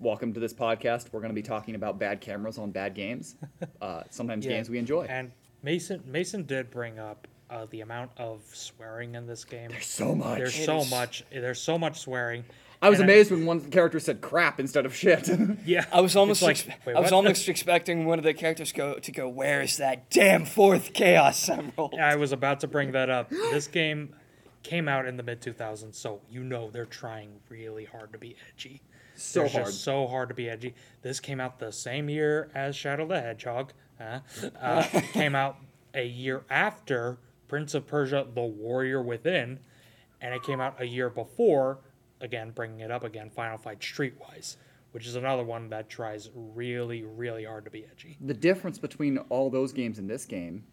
[0.00, 1.12] welcome to this podcast.
[1.12, 3.36] We're going to be talking about bad cameras on bad games.
[3.80, 4.52] Uh, sometimes Yeah.
[4.52, 5.06] games we enjoy.
[5.08, 5.32] And
[5.62, 9.70] Mason Mason did bring up uh, the amount of swearing in this game.
[9.70, 10.38] There's so much.
[10.38, 11.24] There's It so is- much.
[11.32, 12.44] There's so much swearing.
[12.80, 15.28] I was And amazed when one character said crap instead of shit.
[15.66, 18.72] Yeah, I was almost like, expe- wait, I was almost expecting one of the characters
[18.72, 19.28] go to go.
[19.28, 21.94] Where's that damn fourth Chaos Emerald?
[22.00, 23.30] I was about to bring that up.
[23.30, 24.14] This game
[24.62, 28.36] came out in the mid 2000s, so you know they're trying really hard to be
[28.54, 28.82] edgy.
[29.14, 29.64] so They're hard.
[29.66, 30.74] just so hard to be edgy.
[31.02, 33.72] This came out the same year as Shadow the Hedgehog.
[34.00, 34.20] uh,
[34.60, 34.82] uh,
[35.12, 35.56] came out
[35.94, 39.58] a year after Prince of Persia: The Warrior Within,
[40.20, 41.78] and it came out a year before.
[42.20, 44.56] Again, bringing it up again, Final Fight Streetwise,
[44.92, 48.16] which is another one that tries really, really hard to be edgy.
[48.20, 50.64] The difference between all those games and this game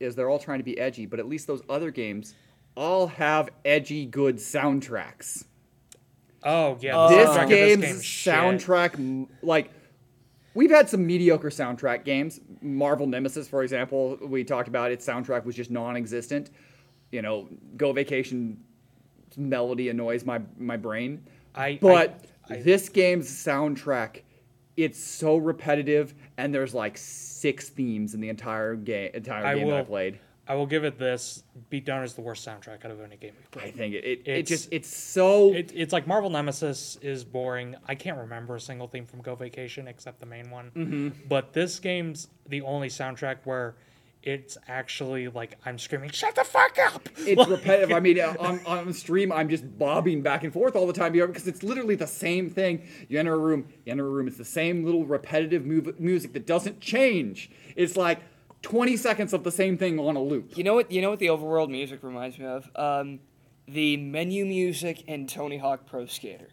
[0.00, 2.34] is they're all trying to be edgy, but at least those other games
[2.78, 5.44] all have edgy, good soundtracks.
[6.44, 7.08] Oh yeah, oh.
[7.10, 9.70] the this soundtrack of game's game's soundtrack, m- like,
[10.54, 12.40] we've had some mediocre soundtrack games.
[12.62, 16.50] Marvel Nemesis, for example, we talked about its soundtrack was just non-existent.
[17.10, 18.62] You know, Go Vacation
[19.36, 21.26] melody annoys my my brain.
[21.54, 24.22] I- but I- I- this game's soundtrack,
[24.76, 29.68] it's so repetitive, and there's like six themes in the entire game entire I game
[29.68, 30.18] that I played.
[30.48, 33.60] I will give it this: Beatdown is the worst soundtrack out of any game we
[33.60, 33.74] I played.
[33.76, 37.76] think it it, it It's- just it's so It, it's like Marvel Nemesis is boring.
[37.86, 40.70] I can't remember a single theme from Go Vacation except the main one.
[40.74, 41.08] Mm-hmm.
[41.28, 43.74] But this game's the only soundtrack where
[44.22, 47.92] it's actually like I'm screaming, "Shut the fuck up!" it's repetitive.
[47.94, 51.46] I mean, on, on stream, I'm just bobbing back and forth all the time because
[51.46, 52.82] it's literally the same thing.
[53.08, 54.26] You enter a room, you enter a room.
[54.26, 57.50] It's the same little repetitive move, music that doesn't change.
[57.76, 58.18] It's like
[58.62, 60.56] 20 seconds of the same thing on a loop.
[60.56, 60.90] You know what?
[60.90, 62.70] You know what the overworld music reminds me of?
[62.74, 63.20] Um,
[63.66, 66.48] the menu music in Tony Hawk Pro Skater.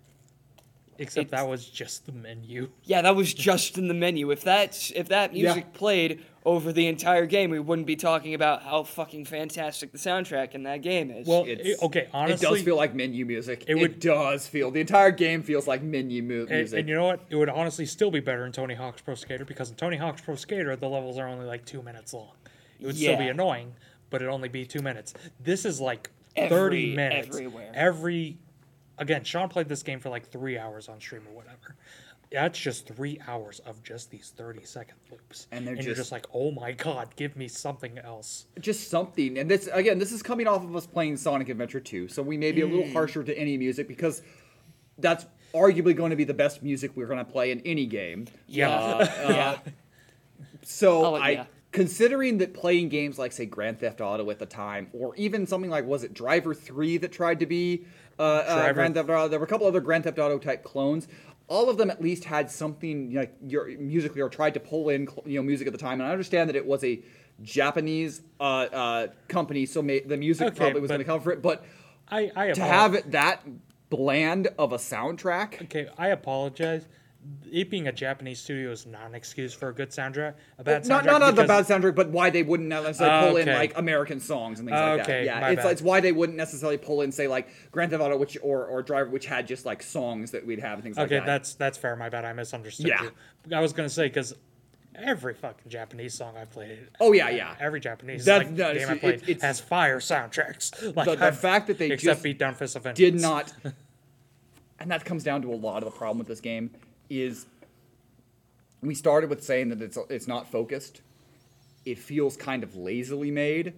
[0.98, 2.70] Except It's- that was just the menu.
[2.84, 4.32] Yeah, that was just in the menu.
[4.32, 5.78] If that if that music Yeah.
[5.78, 10.54] played over the entire game, we wouldn't be talking about how fucking fantastic the soundtrack
[10.54, 11.28] in that game is.
[11.28, 13.64] Well, It's, it- okay, honestly, it does feel like menu music.
[13.64, 14.70] It, it would- does feel.
[14.72, 16.80] The entire game feels like menu mu- And, music.
[16.80, 17.22] and you know what?
[17.30, 20.22] It would honestly still be better in Tony Hawk's Pro Skater because in Tony Hawk's
[20.22, 22.32] Pro Skater, the levels are only like two minutes long.
[22.80, 23.74] It would still be annoying,
[24.12, 25.14] but it'd only be two minutes.
[25.40, 27.28] This is like Every- 30 minutes.
[27.30, 27.72] everywhere.
[27.74, 28.38] Every.
[28.98, 31.76] Again, Sean played this game for like three hours on stream or whatever.
[32.32, 35.48] That's just three hours of just these 30 second loops.
[35.52, 38.46] And they're you're just- just like, oh my god, give me something else.
[38.60, 39.38] just something.
[39.38, 42.36] And this again, this is coming off of us playing Sonic Adventure 2, so we
[42.38, 42.72] may be a Mm.
[42.72, 44.22] little harsher to any music because
[44.98, 48.26] that's arguably going to be the best music we're going to play in any game.
[48.48, 48.70] Yeah.
[48.70, 49.58] Uh, yeah.
[50.64, 51.46] So Oh, I yeah.
[51.72, 55.70] considering that playing games like say Grand Theft Auto at the time, or even something
[55.70, 57.86] like was it Driver Three that tried to be
[58.20, 59.28] uh, uh, Grand Theft Auto.
[59.28, 61.08] There were a couple other Grand Theft Auto type clones.
[61.48, 65.08] All of them at least had something like your musically or tried to pull in
[65.26, 66.00] you know music at the time.
[66.02, 67.02] And I understand that it was a
[67.42, 71.42] Japanese uh, uh, company, so may, the music Okay, probably was going to for it.
[71.42, 71.64] But
[72.10, 73.42] I, I to have it that
[73.90, 76.88] bland of a soundtrack, Okay, I apologize.
[77.52, 80.34] It being a Japanese studio is not an excuse for a good soundtrack.
[80.60, 80.88] A bad soundtrack.
[80.90, 83.58] not not not the bad soundtrack, but why they wouldn't necessarily ah, pull in Okay.
[83.58, 85.24] like American songs and things like that.
[85.24, 85.72] Yeah, my it's bad.
[85.72, 88.82] it's why they wouldn't necessarily pull in say like Grand Theft Auto, which or or
[88.84, 91.18] Driver, which had just like songs that we'd have and things Okay, like that.
[91.18, 91.96] Okay, that's that's fair.
[91.96, 92.26] My bad.
[92.26, 93.04] I misunderstood Yeah.
[93.04, 93.56] you.
[93.56, 94.36] I was gonna say because
[94.96, 96.88] every fucking Japanese song I played.
[97.02, 97.54] Oh, yeah, yeah.
[97.60, 100.72] Every Japanese That's- like, game I played it's- has fire soundtracks.
[100.96, 103.52] Like The- the fact that they except just beat down Fist of Vengeance did not,
[104.80, 106.72] and that comes down to a lot of the problem with this game
[107.10, 107.46] is
[108.82, 111.02] we started with saying that it's it's not focused.
[111.86, 113.74] It feels kind of lazily made.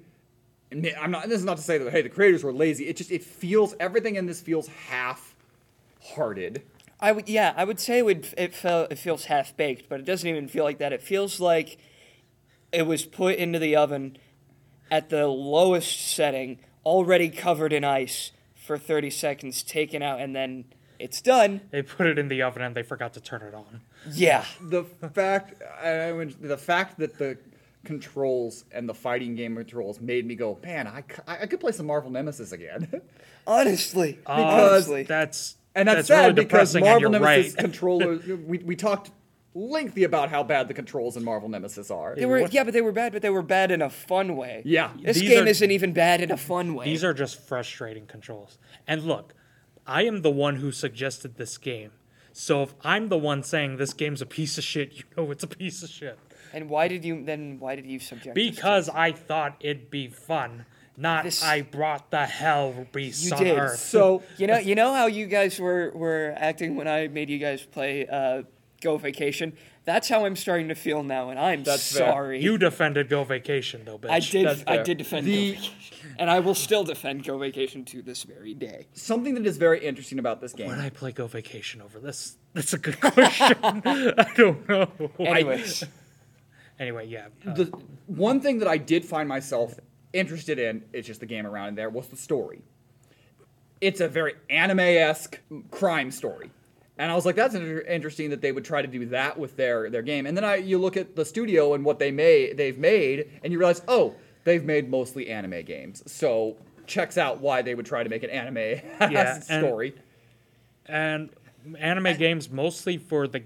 [0.71, 1.29] And I'm not.
[1.29, 2.87] This is not to say that hey, the creators were lazy.
[2.87, 6.61] It just it feels everything in this feels half-hearted.
[6.99, 9.99] I would yeah, I would say it would it felt it feels half baked, but
[9.99, 10.93] it doesn't even feel like that.
[10.93, 11.77] It feels like
[12.71, 14.17] it was put into the oven
[14.89, 20.65] at the lowest setting, already covered in ice for 30 seconds, taken out and then
[20.99, 21.61] it's done.
[21.71, 23.81] They put it in the oven and they forgot to turn it on.
[24.11, 24.45] Yeah.
[24.61, 27.37] the fact I, mean, the fact that the
[27.83, 31.85] controls and the fighting game controls made me go, man, I, I could play some
[31.85, 33.01] Marvel Nemesis again.
[33.47, 34.13] Honestly.
[34.13, 35.03] Because honestly.
[35.03, 36.83] That's and that's, that's sad really because depressing.
[36.83, 37.57] Marvel you're Nemesis right.
[37.63, 38.27] controllers.
[38.27, 39.11] We, we talked
[39.53, 42.15] lengthy about how bad the controls in Marvel Nemesis are.
[42.15, 44.61] they were yeah, but they were bad, but they were bad in a fun way.
[44.65, 44.91] Yeah.
[45.01, 46.85] This These game are- isn't even bad in a fun way.
[46.85, 48.57] These are just frustrating controls.
[48.87, 49.33] And look,
[49.87, 51.91] I am the one who suggested this game.
[52.33, 55.43] So if I'm the one saying this game's a piece of shit, you know it's
[55.43, 56.19] a piece of shit.
[56.53, 58.51] and why did you then why did you subject to?
[58.51, 60.65] Because I thought it'd be fun,
[60.95, 63.57] not This- I brought the hell beasts You on did.
[63.57, 63.79] Earth.
[63.79, 67.39] So You know, you know how you guys were were acting when I made you
[67.39, 68.43] guys play uh,
[68.81, 69.57] Go Vacation.
[69.87, 72.11] That's how I'm starting to feel now, and I'm That's fair.
[72.11, 72.43] sorry.
[72.43, 74.09] You defended Go Vacation though, bitch.
[74.09, 74.45] I did.
[74.45, 74.83] That's I fair.
[74.83, 78.53] did defend The- Go Vacation, and I will still defend Go Vacation to this very
[78.53, 78.87] day.
[78.91, 80.67] something that is very interesting about this game.
[80.67, 82.35] Would I play Go Vacation over this?
[82.53, 83.55] That's a good question.
[83.63, 84.89] I don't know.
[85.19, 85.85] Anyways,
[86.79, 87.27] Anyway, yeah.
[87.47, 87.65] uh, the
[88.07, 89.79] one thing that I did find myself
[90.11, 92.61] interested in, it's just the game around in there, was the story.
[93.79, 95.39] It's a very anime esque
[95.71, 96.51] crime story.
[96.99, 99.55] And I was like, that's inter- interesting that they would try to do that with
[99.55, 100.25] their, their game.
[100.25, 103.53] And then I you look at the studio and what they made they've made, and
[103.53, 106.01] you realize, oh, they've made mostly anime games.
[106.11, 108.57] So checks out why they would try to make an anime
[109.11, 109.93] Yeah, story.
[110.85, 111.29] and
[111.79, 113.43] anime games mostly for the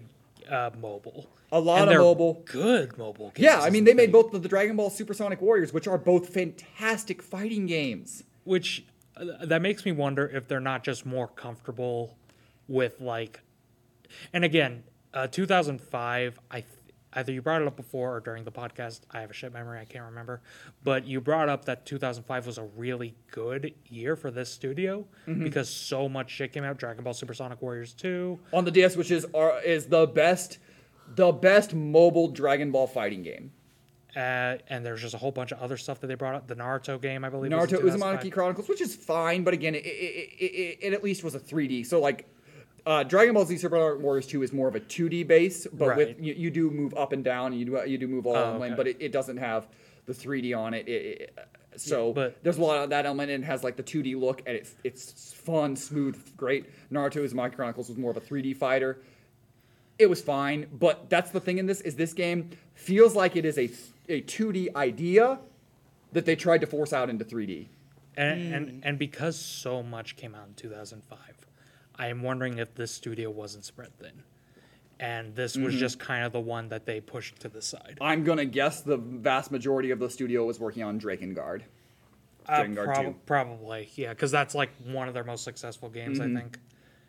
[0.49, 1.27] uh, mobile.
[1.51, 2.41] A lot And of mobile.
[2.45, 3.39] Good mobile games.
[3.43, 6.29] Yeah, I mean they made both of the Dragon Ball Supersonic Warriors, which are both
[6.29, 8.23] fantastic fighting games.
[8.45, 8.85] which
[9.17, 12.15] uh, that makes me wonder if they're not just more comfortable
[12.71, 13.41] with like
[14.33, 16.65] and again uh, 2005 i th-
[17.13, 19.79] either you brought it up before or during the podcast i have a shit memory
[19.79, 20.41] i can't remember
[20.83, 25.05] but you brought up that 2005 was a really good year for this studio
[25.43, 29.11] because so much shit came out dragon ball supersonic warriors 2 On the DS, which
[29.11, 29.25] is
[29.65, 30.59] is the best
[31.15, 33.51] the best mobile Dragon Ball fighting game.
[34.15, 36.55] uh, and there's just a whole bunch of other stuff that they brought up the
[36.55, 38.19] naruto game i believe Naruto 2005.
[38.19, 39.89] Uzumaki Chronicles, which is fine, but again, it, it,
[40.39, 41.85] it, it at least was a 3D.
[41.85, 42.27] So like,
[42.85, 46.19] uh, Dragon Ball Z Supersonic Warriors 2 is more of a 2D base, but with
[46.19, 48.53] you, you do move up and down, and you do you do move all Oh,
[48.55, 48.77] in lane, okay.
[48.77, 49.67] but it, it doesn't have
[50.05, 50.87] the 3D on it.
[50.87, 51.39] it, it
[51.77, 54.19] so Yeah, but- there's a lot of that element, and it has like the 2D
[54.19, 56.65] look, and it's it's fun, smooth, great.
[56.91, 58.99] Naruto Uzumaki Chronicles was more of a 3D fighter.
[59.99, 63.45] It was fine, but that's the thing in this is this game feels like it
[63.45, 63.69] is a
[64.09, 65.39] a 2D idea
[66.13, 67.67] that they tried to force out into 3D.
[68.17, 71.40] and, and and because so much came out in 2005
[72.01, 74.23] i am wondering if this studio wasn't spread thin
[74.99, 78.23] and this was just kind of the one that they pushed to the side I'm
[78.23, 81.61] gonna guess the vast majority of the studio was working on Drakengard.
[82.47, 83.15] uh, Drakengard prob- 2.
[83.25, 86.59] probably yeah because that's like one of their most successful games i think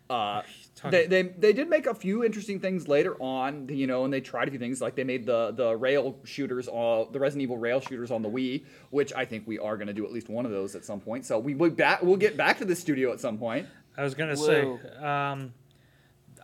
[0.09, 0.43] Uh,
[0.91, 4.19] they, they they did make a few interesting things later on, you know, and they
[4.21, 7.79] tried a few things like they made the the rail shooters, the Resident Evil rail
[7.79, 10.51] shooters on the Wii, which I think we are gonna do at least one of
[10.51, 11.25] those at some point.
[11.25, 13.65] So we will back we'll get back to the studio at some point.
[13.97, 14.79] I was gonna Whoa.
[14.81, 15.53] say um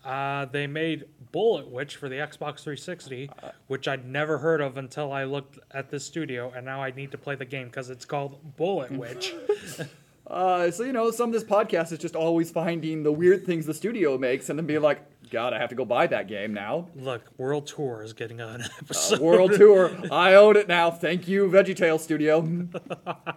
[0.03, 3.29] uh, they made Bullet Witch for the Xbox 360,
[3.67, 7.11] which I'd never heard of until I looked at this studio, and now I need
[7.11, 9.33] to play the game because it's called Bullet Witch.
[10.30, 13.65] Uh, so you know, some of this podcast is just always finding the weird things
[13.65, 14.99] the studio makes, and then being like,
[15.32, 16.88] God, I have to go buy that game now.
[16.95, 19.19] Look, World Tour is getting an episode.
[19.19, 20.91] World Tour, I own it now.
[20.91, 22.41] Thank you, VeggieTale Studio.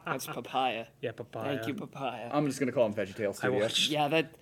[0.06, 0.86] That's papaya.
[1.00, 1.56] Yeah, papaya.
[1.56, 2.28] Thank you, papaya.
[2.32, 3.60] I'm just gonna call him VeggieTale I Studio.
[3.60, 3.90] watched.
[3.90, 4.34] yeah, that.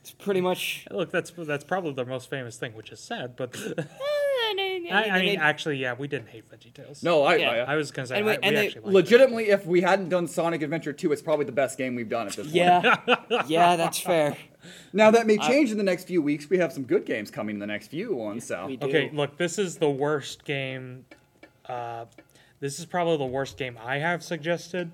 [0.00, 0.86] It's pretty much.
[0.90, 3.36] Look, that's that's probably their most famous thing, which is sad.
[3.36, 3.54] But
[4.90, 7.02] I, I, I mean, actually, yeah, we didn't hate VeggieTales.
[7.02, 7.50] No, I, Yeah.
[7.50, 8.92] I, I was gonna say And I, we- we and they- actually liked it.
[8.94, 12.26] legitimately, if we hadn't done Sonic Adventure 2, it's probably the best game we've done
[12.26, 12.54] at this point.
[12.56, 12.96] yeah,
[13.46, 14.36] yeah, that's fair.
[14.92, 16.48] Now that may change in the next few weeks.
[16.50, 18.44] We have some good games coming in the next few ones.
[18.46, 18.86] So We do.
[18.86, 21.04] Okay, look, this is the worst game.
[21.66, 22.06] Uh,
[22.60, 24.90] this is probably the worst game I have suggested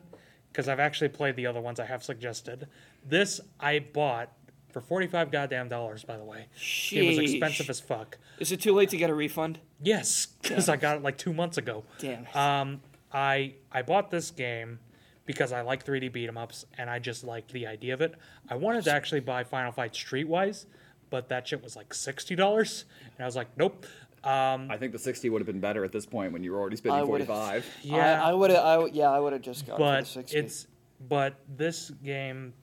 [0.53, 2.69] because I've actually played the other ones I have suggested.
[3.07, 4.31] This I bought
[4.75, 6.05] for forty-five goddamn dollars.
[6.05, 6.49] By the way,
[6.93, 8.19] it was expensive as fuck.
[8.39, 9.61] Is it too late to get a refund?
[9.81, 11.85] Yes, because I got it like two months ago.
[11.99, 12.37] Damn it.
[12.37, 14.81] Um, I I bought this game
[15.25, 18.15] because I like 3D beat 'em ups and I just liked the idea of it.
[18.51, 20.67] I wanted to actually buy Final Fight Streetwise,
[21.09, 22.85] but that shit was like sixty dollars,
[23.17, 23.87] and I was like, nope.
[24.25, 26.59] Um, I think the 60 would have been better at this point when you were
[26.59, 27.67] already spending 45.
[27.83, 28.89] yeah, I, I would have.
[28.95, 30.39] Yeah, I would have just gone for the but sixty.
[30.39, 30.67] it's
[31.09, 32.55] but this game,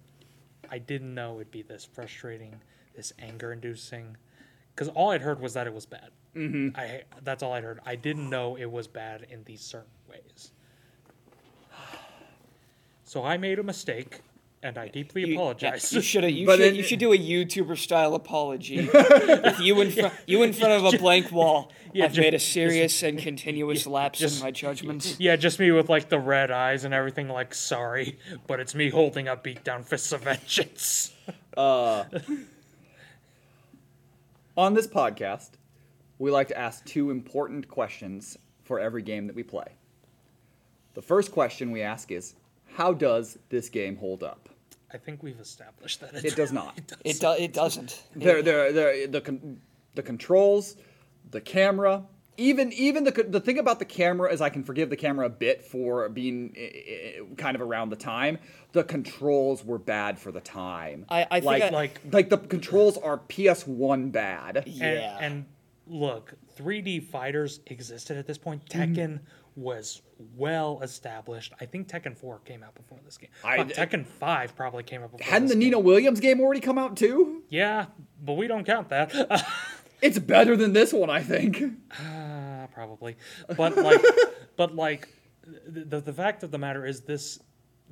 [0.71, 2.55] I didn't know it'd be this frustrating,
[2.95, 4.15] this anger-inducing,
[4.73, 6.09] because all I'd heard was that it was bad.
[6.35, 6.69] Mm-hmm.
[6.75, 7.81] I that's all I'd heard.
[7.85, 10.51] I didn't know it was bad in these certain ways.
[13.03, 14.21] So I made a mistake,
[14.63, 15.91] and I deeply You- apologize.
[15.91, 16.23] yeah, you should.
[16.31, 16.61] You But should.
[16.61, 18.77] then- you should do a YouTuber style apology.
[18.93, 21.71] if you in front, you in front of a blank wall.
[21.93, 25.17] Yeah, I've ju- made a serious and continuous lapse just- in my judgments.
[25.19, 27.27] Yeah, just me with like the red eyes and everything.
[27.27, 31.11] Like, sorry, but it's me holding up beatdown fists of vengeance.
[31.57, 32.05] Uh,
[34.57, 35.49] on this podcast,
[36.17, 39.67] we like to ask two important questions for every game that we play.
[40.93, 42.35] The first question we ask is,
[42.75, 44.47] how does this game hold up?
[44.93, 46.77] I think we've established that It does not.
[47.03, 48.01] It do, It doesn't.
[48.15, 49.07] There, there, there.
[49.07, 49.61] The con-
[49.95, 50.75] the controls,
[51.31, 52.03] the camera,
[52.37, 55.29] even even the the thing about the camera is I can forgive the camera a
[55.29, 58.37] bit for being eh, eh, kind of around the time.
[58.71, 61.05] The controls were bad for the time.
[61.09, 64.63] I- I think like I- Like- like the controls are PS1 bad.
[64.65, 65.17] Yeah.
[65.19, 65.45] And, and
[65.87, 68.65] look, 3D fighters existed at this point.
[68.69, 69.15] Mm-hmm.
[69.55, 70.01] Was
[70.37, 71.53] well established.
[71.59, 73.29] I think Tekken 4 came out before this game.
[73.43, 75.59] I- Fuck, Tekken 5 probably came out before Hadn't the game.
[75.59, 77.43] Nina Williams game already come out too?
[77.49, 77.87] Yeah,
[78.23, 79.13] but we don't count that.
[80.01, 81.61] It's better than this one, I think.
[81.91, 83.17] Uh, probably.
[83.55, 84.01] But like
[84.57, 85.09] but like
[85.67, 87.39] the the fact of the matter is this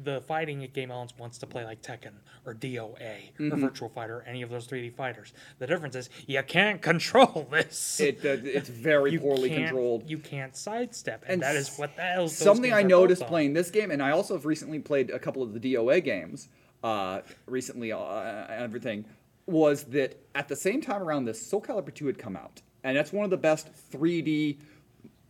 [0.03, 2.13] the fighting game elements wants to play like Tekken
[2.45, 2.99] or DOA
[3.39, 3.53] Mm-hmm.
[3.53, 5.33] or Virtual Fighter, or any of those 3D fighters.
[5.59, 7.99] The difference is you can't control this.
[7.99, 10.09] It uh, it's very poorly controlled.
[10.09, 12.27] You can't sidestep, and, And that is what the hell.
[12.27, 15.53] Something I noticed playing this game, and I also have recently played a couple of
[15.53, 16.49] the DOA games
[16.83, 19.05] uh, recently uh, everything,
[19.45, 22.61] was that at the same time around this, Soul Calibur 2 had come out.
[22.83, 24.57] And that's one of the best 3D,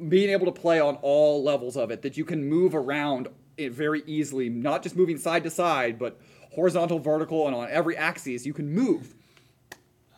[0.08, 3.28] being able to play on all levels of it, that you can move around
[3.60, 6.20] it very easily, not just moving side to side, but
[6.54, 9.14] horizontal, vertical, and on every axis, you can move.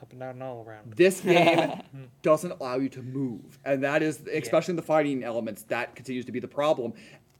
[0.01, 0.93] up and down and all around.
[0.93, 1.81] This game
[2.21, 6.25] doesn't allow you to move, and that is, especially in the fighting elements, that continues
[6.25, 6.93] to be the problem.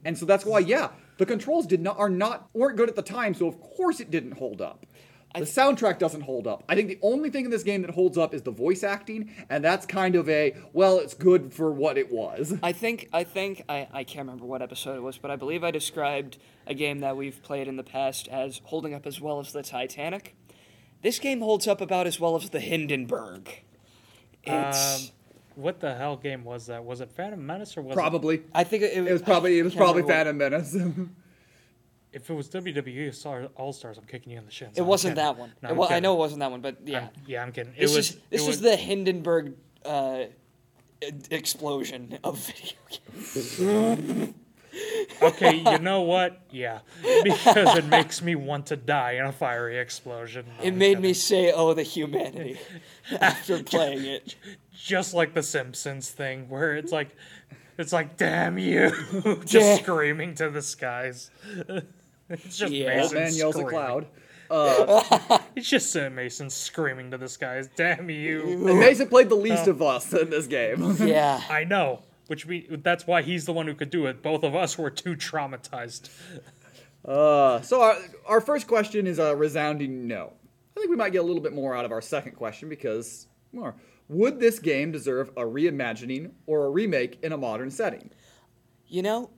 [0.04, 3.04] And so that's why, yeah, the controls did not are not weren't good at the
[3.04, 4.86] time, so of course it didn't hold up.
[5.34, 6.64] The soundtrack doesn't hold up.
[6.68, 9.34] I think the only thing in this game that holds up is the voice acting,
[9.50, 12.54] and that's kind of a well, it's good for what it was.
[12.62, 15.64] I think I think I, I can't remember what episode it was, but I believe
[15.64, 19.40] I described a game that we've played in the past as holding up as well
[19.40, 20.36] as the Titanic.
[21.02, 23.50] This game holds up about as well as the Hindenburg.
[24.44, 25.12] It's Um,
[25.56, 26.84] what the hell game was that?
[26.84, 28.44] Was it Phantom Menace or was Probably.
[28.54, 30.78] I think it, It was probably it was probably remember what- Phantom Menace.
[32.14, 34.78] If it was WWE Star- All Stars, I'm kicking you in the shins.
[34.78, 35.26] It I'm wasn't kidding.
[35.26, 35.54] that one.
[35.62, 36.98] No, I'm I know it wasn't that one, but yeah.
[37.00, 37.74] I'm- yeah, I'm kidding.
[37.78, 38.10] It This was.
[38.12, 39.54] is this was, the Hindenburg
[39.86, 40.24] uh,
[41.30, 44.34] explosion of video games.
[45.22, 46.42] Okay, you know what?
[46.50, 46.80] Yeah,
[47.24, 50.46] because it makes me want to die in a fiery explosion.
[50.60, 51.02] No, It made kidding.
[51.04, 52.58] me say, "Oh, the humanity,"
[53.22, 54.36] after playing it.
[54.74, 57.10] just like the Simpsons thing, where it's like,
[57.78, 58.92] it's like, damn you,
[59.46, 59.76] just Yeah.
[59.78, 61.30] screaming to the skies.
[62.46, 62.88] it's just Yeah.
[62.98, 63.70] Mason man yells at screaming.
[63.70, 64.08] cloud.
[65.56, 67.70] It's just uh, Mason screaming to the skies.
[67.76, 68.68] Damn you!
[68.68, 70.96] And Mason played the least of us in this game.
[71.08, 71.42] Yeah.
[71.50, 74.22] I know, which we that's why he's the one who could do it.
[74.22, 76.10] Both of us were too traumatized.
[77.06, 80.34] Uh, so our, our first question is a resounding no.
[80.76, 83.28] I think we might get a little bit more out of our second question because
[83.54, 83.76] more.
[84.10, 88.10] Would this game deserve a reimagining or a remake in a modern setting?
[88.88, 89.30] You know,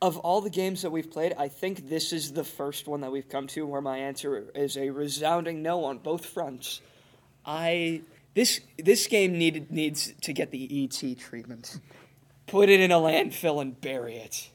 [0.00, 3.10] of all the games that we've played, I think this is the first one that
[3.10, 6.80] we've come to where my answer is a resounding no on both fronts.
[7.44, 8.02] I
[8.34, 11.80] this this game needed needs to get the ET treatment.
[12.46, 14.50] Put it in a landfill and bury it.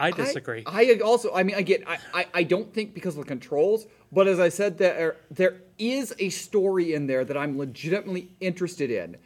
[0.00, 0.62] I disagree.
[0.66, 3.28] I, I also, I mean, I get, I, I, I don't think because of the
[3.28, 8.30] controls, but as I said, there there is a story in there that I'm legitimately
[8.40, 9.16] interested in.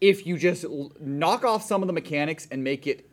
[0.00, 3.08] If you just l- knock off some of the mechanics and make it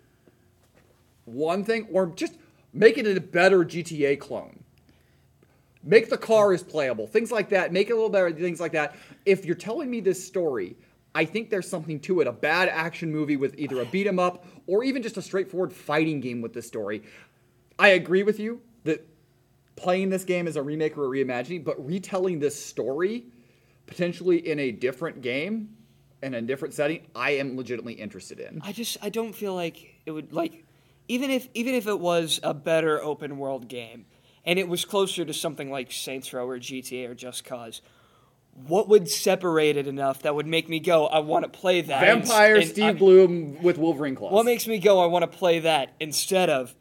[1.29, 2.37] one thing, or just
[2.73, 4.63] make it a better GTA clone.
[5.83, 7.71] Make the car cars playable, things like that.
[7.71, 8.95] Make it a little better, things like that.
[9.25, 10.75] If you're telling me this story,
[11.15, 12.27] I think there's something to it.
[12.27, 15.73] A bad action movie with either a beat 'em up or even just a straightforward
[15.73, 17.01] fighting game with this story.
[17.77, 19.07] I agree with you that
[19.75, 23.25] playing this game as a remake or a reimagining, but retelling this story
[23.85, 25.75] potentially in a different game
[26.21, 28.61] and a different setting, I am legitimately interested in.
[28.63, 30.65] I just I don't feel like it would like
[31.09, 34.05] even if even if it was a better open world game
[34.45, 37.81] and it was closer to something like Saints Row or GTA or Just Cause,
[38.53, 41.99] what would separate it enough that would make me go, I want to play that?
[42.01, 44.31] Vampire And Steve I- Blum with Wolverine claws.
[44.31, 46.73] What makes me go, I want to play that instead of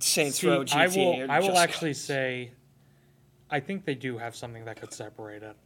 [0.00, 1.22] Saints See, Row, GTA, I will.
[1.22, 2.00] or I will actually Cause?
[2.02, 2.52] say,
[3.50, 5.56] I think they do have something that could separate it,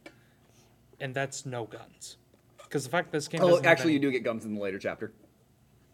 [0.99, 2.17] and that's no guns.
[2.63, 3.41] Because the fact this game.
[3.43, 5.11] Oh, doesn't actually, you do get guns in the later chapter.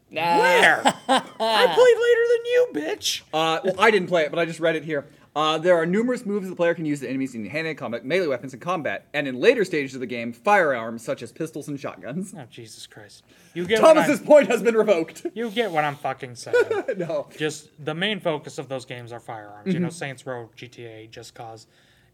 [0.10, 0.40] Nah.
[0.40, 0.82] Where?
[1.10, 3.22] I played later than you, bitch.
[3.34, 5.06] Uh, well, I didn't play it, but I just read it here.
[5.36, 8.26] Uh, there are numerous moves the player can use to enemies in hand-to-hand combat, melee
[8.26, 11.80] weapons in combat, and in later stages of the game, firearms such as pistols and
[11.80, 12.34] shotguns.
[12.36, 13.24] Oh Jesus Christ!
[13.54, 15.28] You get what Thomas's I'm, point has been revoked.
[15.36, 16.56] You get what I'm fucking saying.
[16.98, 17.28] no.
[17.38, 19.68] just the main focus of those games are firearms.
[19.68, 19.84] You Mm-hmm.
[19.84, 21.68] know, Saints Row, GTA, Just Cause.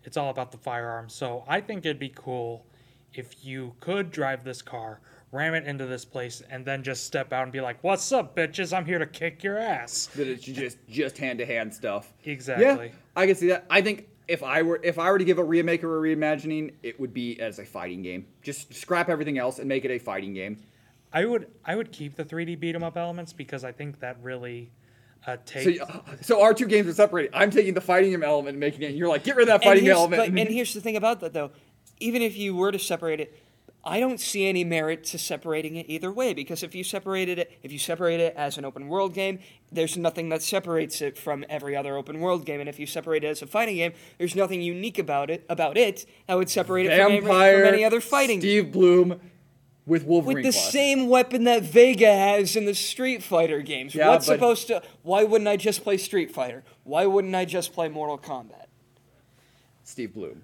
[0.04, 1.14] It's all about the firearms.
[1.14, 2.66] So I think it'd be cool
[3.14, 5.00] if you could drive this car,
[5.34, 8.36] ram it into this place, and then just step out and be like, "What's up,
[8.36, 8.72] bitches?
[8.76, 12.14] I'm here to kick your ass." That it's just just hand-to-hand stuff.
[12.24, 12.66] Exactly.
[12.88, 13.66] Yeah, I can see that.
[13.70, 16.74] I think if I were if I were to give a remake or a reimagining,
[16.84, 18.28] it would be as a fighting game.
[18.42, 20.58] Just scrap everything else and make it a fighting game.
[21.12, 24.18] I would I would keep the 3D beat 'em up elements because I think that
[24.22, 24.72] really
[25.26, 25.80] uh, So, takes.
[26.22, 27.32] so our two games are separated.
[27.34, 28.88] I'm taking the fighting game element and making it.
[28.88, 30.22] And you're like, get rid of that fighting here's, element.
[30.34, 31.52] but- and here's the thing about that, though.
[32.00, 33.38] Even if you were to separate it,
[33.86, 36.34] I don't see any merit to separating it either way.
[36.34, 39.40] Because if you separated it, if you separate it as an open world game,
[39.72, 42.60] there's nothing that separates it from every other open world game.
[42.62, 45.78] And if you separate it as a fighting game, there's nothing unique about it about
[45.78, 48.40] it that would separate it from, every, from any other fighting.
[48.40, 48.64] Game.
[48.64, 49.20] Steve Blum,
[49.86, 50.36] with Wolverine.
[50.38, 50.72] with the Plus.
[50.72, 53.94] same weapon that Vega has in the Street Fighter games.
[53.94, 54.82] Yeah, What's supposed to?
[55.02, 56.64] Why wouldn't I just play Street Fighter?
[56.84, 58.68] Why wouldn't I just play Mortal Kombat?
[59.84, 60.44] Steve Blum.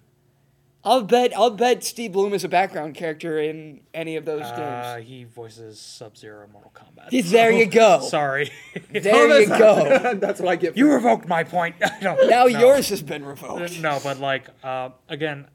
[0.84, 1.36] I'll bet.
[1.38, 5.07] I'll bet Steve Blum is a background character in any of those Uh, games.
[5.09, 7.30] he voices Sub Zero in Mortal Kombat.
[7.30, 7.99] There you go.
[8.01, 8.49] Sorry.
[8.91, 10.13] There you go.
[10.15, 10.73] That's what I get.
[10.73, 11.75] For you revoked my point.
[11.82, 12.45] I Now no.
[12.45, 13.82] yours has been revoked.
[13.82, 15.47] No, but like uh, again,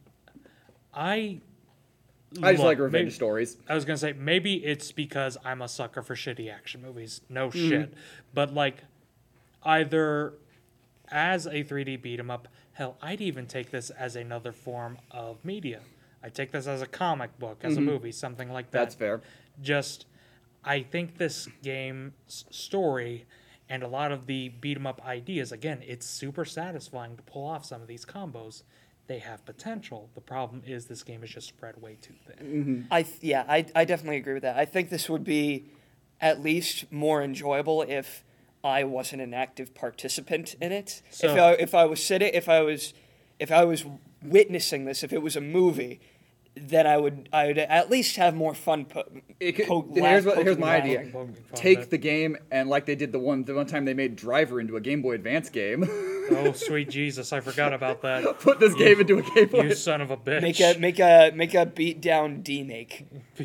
[0.92, 1.40] I.
[2.42, 3.56] I just look, like revenge maybe- stories.
[3.68, 7.20] I was gonna say maybe it's because I'm a sucker for shitty action movies.
[7.28, 7.68] No Mm-hmm.
[7.68, 7.94] shit,
[8.34, 8.82] but like
[9.62, 10.34] either
[11.14, 15.42] as a 3D beat 'em up, hell, I'd even take this as another form of
[15.44, 15.80] media.
[16.22, 18.78] I take this as a comic book, as a movie, something like that.
[18.78, 18.84] Mm-hmm.
[18.84, 19.20] That's fair.
[19.62, 20.06] Just,
[20.64, 23.26] I think this game's story
[23.68, 27.46] and a lot of the beat 'em up ideas, again, it's super satisfying to pull
[27.46, 28.62] off some of these combos.
[29.06, 30.10] They have potential.
[30.14, 32.86] The problem is this game is just spread way too thin.
[32.90, 34.56] I th- yeah, I I definitely agree with that.
[34.56, 35.66] I think this would be
[36.20, 38.24] at least more enjoyable if
[38.64, 41.02] I wasn't an active participant in it.
[41.10, 42.94] if So- I if I was sitting, if I was
[43.38, 43.84] if I was
[44.22, 46.00] witnessing this, if it was a movie,
[46.56, 48.84] then I would I would at least have more fun.
[48.86, 49.02] Po-
[49.40, 50.82] could, poke- here's what, here's my around.
[50.82, 51.26] idea.
[51.54, 54.60] Take the game and like they did the one the one time they made Driver
[54.60, 55.84] into a Game Boy Advance game.
[56.30, 58.38] Oh, sweet Jesus, I forgot about that.
[58.40, 59.62] Put this game into a Game Boy.
[59.64, 60.40] You son of a bitch.
[60.42, 63.04] Make a make a make a beat down D make.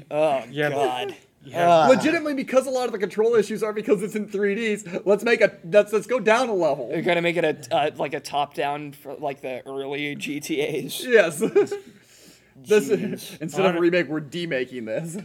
[0.10, 1.16] Oh Yeah, but- God.
[1.44, 1.68] Yeah.
[1.70, 1.88] Ah.
[1.88, 5.04] Legitimately, because a lot of the control issues are because it's in 3ds.
[5.06, 6.90] Let's make a let's let's go down a level.
[6.90, 11.04] They're gonna make it a uh, like a top down for like the early GTA's.
[11.06, 11.40] Yes.
[12.56, 13.40] this Jeez.
[13.42, 15.18] instead of a remake, we're demaking this.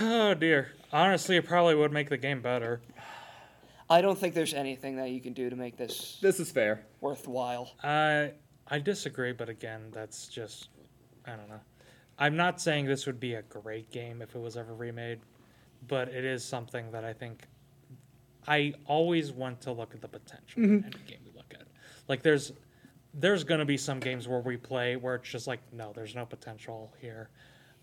[0.00, 0.72] Oh dear.
[0.92, 2.80] Honestly, it probably would make the game better.
[3.90, 6.84] I don't think there's anything that you can do to make this This is fair.
[7.00, 7.72] worthwhile.
[7.84, 8.32] I
[8.66, 10.68] I disagree, but again, that's just
[11.26, 11.60] I don't know.
[12.18, 15.20] I'm not saying this would be a great game if it was ever remade,
[15.86, 17.46] but it is something that I think
[18.46, 21.66] I always want to look at the potential in any game we look at.
[22.08, 22.52] Like there's
[23.14, 26.26] there's gonna be some games where we play where it's just like, no, there's no
[26.26, 27.30] potential here.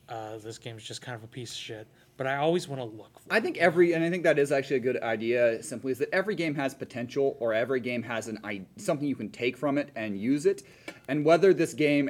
[0.07, 1.87] Uh, this game's just kind of a piece of shit.
[2.17, 4.51] But I always want to look for I think every, and I think that is
[4.51, 5.61] actually a good idea.
[5.63, 9.15] Simply, is that every game has potential, or every game has an i something you
[9.15, 10.63] can take from it and use it.
[11.07, 12.09] And whether this game,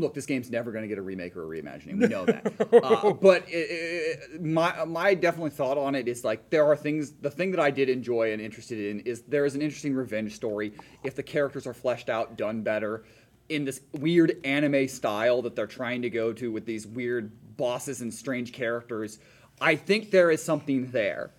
[0.00, 2.00] look, this game's never going to get a remake or a reimagining.
[2.00, 2.46] We know that.
[2.84, 7.12] uh, but it, it, my my definitely thought on it is like there are things.
[7.12, 10.34] The thing that I did enjoy and interested in is there is an interesting revenge
[10.34, 10.72] story.
[11.04, 13.04] If the characters are fleshed out, done better.
[13.48, 18.02] In this weird anime style that they're trying to go to with these weird bosses
[18.02, 19.18] and strange characters,
[19.60, 21.32] I think there is something there.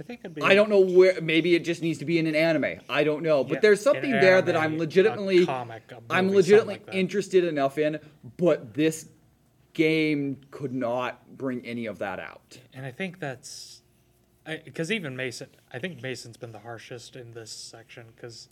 [0.00, 1.20] I think it'd be I don't know where.
[1.20, 2.80] Maybe it just needs to be in an anime.
[2.88, 6.30] I don't know, but Yeah, there's something there that I'm a legitimately, comic, a I'm
[6.30, 7.98] legitimately like interested enough in.
[8.38, 9.06] But this
[9.74, 12.58] game could not bring any of that out.
[12.72, 13.82] And I think that's
[14.64, 18.48] because even Mason, I think Mason's been the harshest in this section because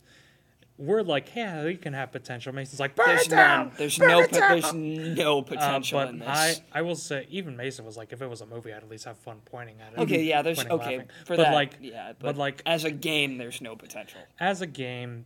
[0.79, 2.53] we're like, yeah, you can have potential.
[2.55, 3.67] Mason's like, burn There's it down.
[3.67, 3.75] none.
[3.77, 4.19] There's burn no.
[4.21, 4.73] it po- down." There's
[5.17, 6.27] no Uh, potential but in this.
[6.29, 8.89] I, I will say, even Mason was like, if it was a movie, I'd at
[8.89, 9.99] least have fun pointing at it.
[9.99, 10.41] okay, yeah.
[10.41, 11.09] There's pointing, okay laughing.
[11.25, 11.53] for but that.
[11.53, 14.21] Like, yeah, but, like as a game, there's no potential.
[14.39, 15.25] as a game,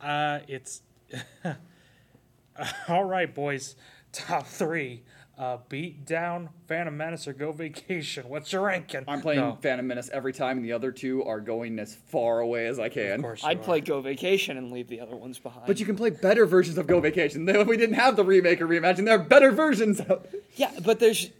[0.00, 0.80] uh, it's
[2.88, 3.76] all right, boys.
[4.12, 5.02] Top three:
[5.38, 8.28] uh, beat down, Phantom Menace, or Go Vacation.
[8.28, 9.02] What's your ranking?
[9.08, 12.40] I'm playing No, Phantom Menace every time, and the other two are going as far
[12.40, 13.14] away as I can.
[13.16, 13.62] of course, you I'd are.
[13.64, 15.66] play Go Vacation and leave the other ones behind.
[15.66, 17.48] But you can play better versions of Go Vacation.
[17.48, 20.40] If we didn't have the remake or reimagine, there are better versions out there.
[20.54, 21.30] Yeah, but there's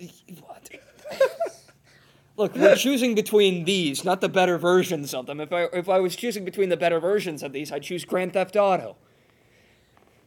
[0.41, 0.71] what?
[2.37, 5.41] Look, we're choosing between these, not the better versions of them.
[5.41, 8.33] If I if I was choosing between the better versions of these, I'd choose Grand
[8.33, 8.97] Theft Auto.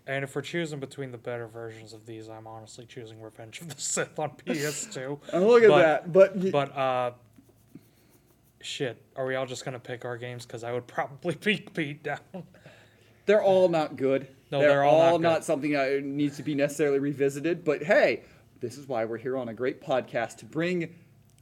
[0.07, 3.75] And if we're choosing between the better versions of these, I'm honestly choosing Revenge of
[3.75, 5.19] the Sith on PS2.
[5.33, 6.13] And look at But- that.
[6.13, 7.11] But, y- But uh,
[8.61, 10.45] shit, are we all just gonna pick our games?
[10.45, 12.19] Because I would probably beat beat down.
[13.25, 14.27] they're all not good.
[14.51, 17.63] No, they're, they're all all, not not, something that needs to be necessarily revisited.
[17.65, 18.23] But hey,
[18.61, 20.95] this is why we're here on a great podcast to bring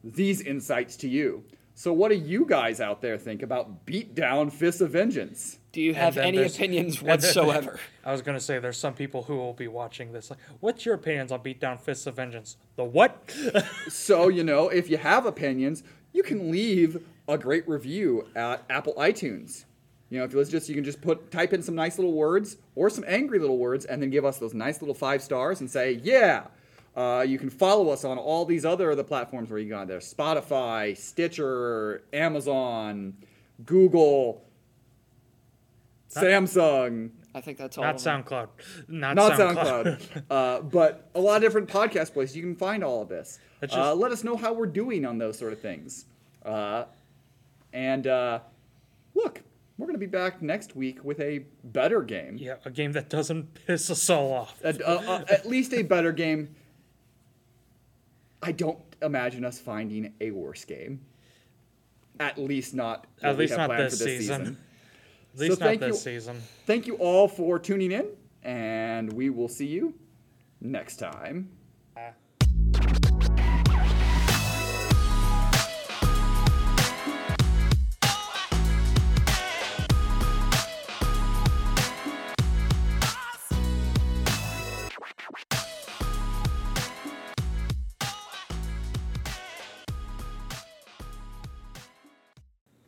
[0.04, 1.44] these insights to you.
[1.76, 5.60] So, what do you guys out there think about Beatdown Fists of Vengeance?
[5.76, 7.82] Do you have any opinions whatsoever?
[8.06, 10.30] I was gonna say there's some people who will be watching this.
[10.30, 12.56] Like, what's your opinions on Beatdown Fists of Vengeance?
[12.78, 13.30] The what?
[13.90, 18.94] So, you know, if you have opinions, you can leave a great review at Apple
[18.94, 19.66] iTunes.
[20.10, 22.14] You know, if you let's just you can just put type in some nice little
[22.14, 25.60] words or some angry little words, and then give us those nice little five stars
[25.60, 26.46] and say, yeah.
[26.96, 30.00] Uh, you can follow us on all these other other platforms where you got there:
[30.00, 33.14] Spotify, Stitcher, Amazon,
[33.66, 34.42] Google,
[36.22, 37.12] Samsung.
[37.34, 37.84] I think that's all.
[37.84, 37.98] Not.
[37.98, 38.48] SoundCloud.
[38.88, 40.00] Not, not SoundCloud.
[40.00, 43.40] SoundCloud, uh, but a lot of different podcast places you can find all of this.
[43.60, 46.06] That's uh, let us know how we're doing on those sort of things.
[46.46, 46.86] Uh,
[47.74, 48.40] and uh,
[49.16, 49.42] look,
[49.78, 52.38] we're going to be back next week with a better game.
[52.40, 54.58] yeah, a game that doesn't piss us all off.
[54.64, 56.56] At, uh, uh, at least a better game.
[58.42, 61.02] I don't imagine us finding a worse game.
[62.20, 63.08] At least not.
[63.20, 64.58] what At we least have not planned this for season.
[65.36, 66.42] At least not thank this you- season.
[66.66, 68.08] Thank you all for tuning in,
[68.44, 69.94] and we will see you
[70.62, 71.50] next time.
[71.98, 72.14] Ah.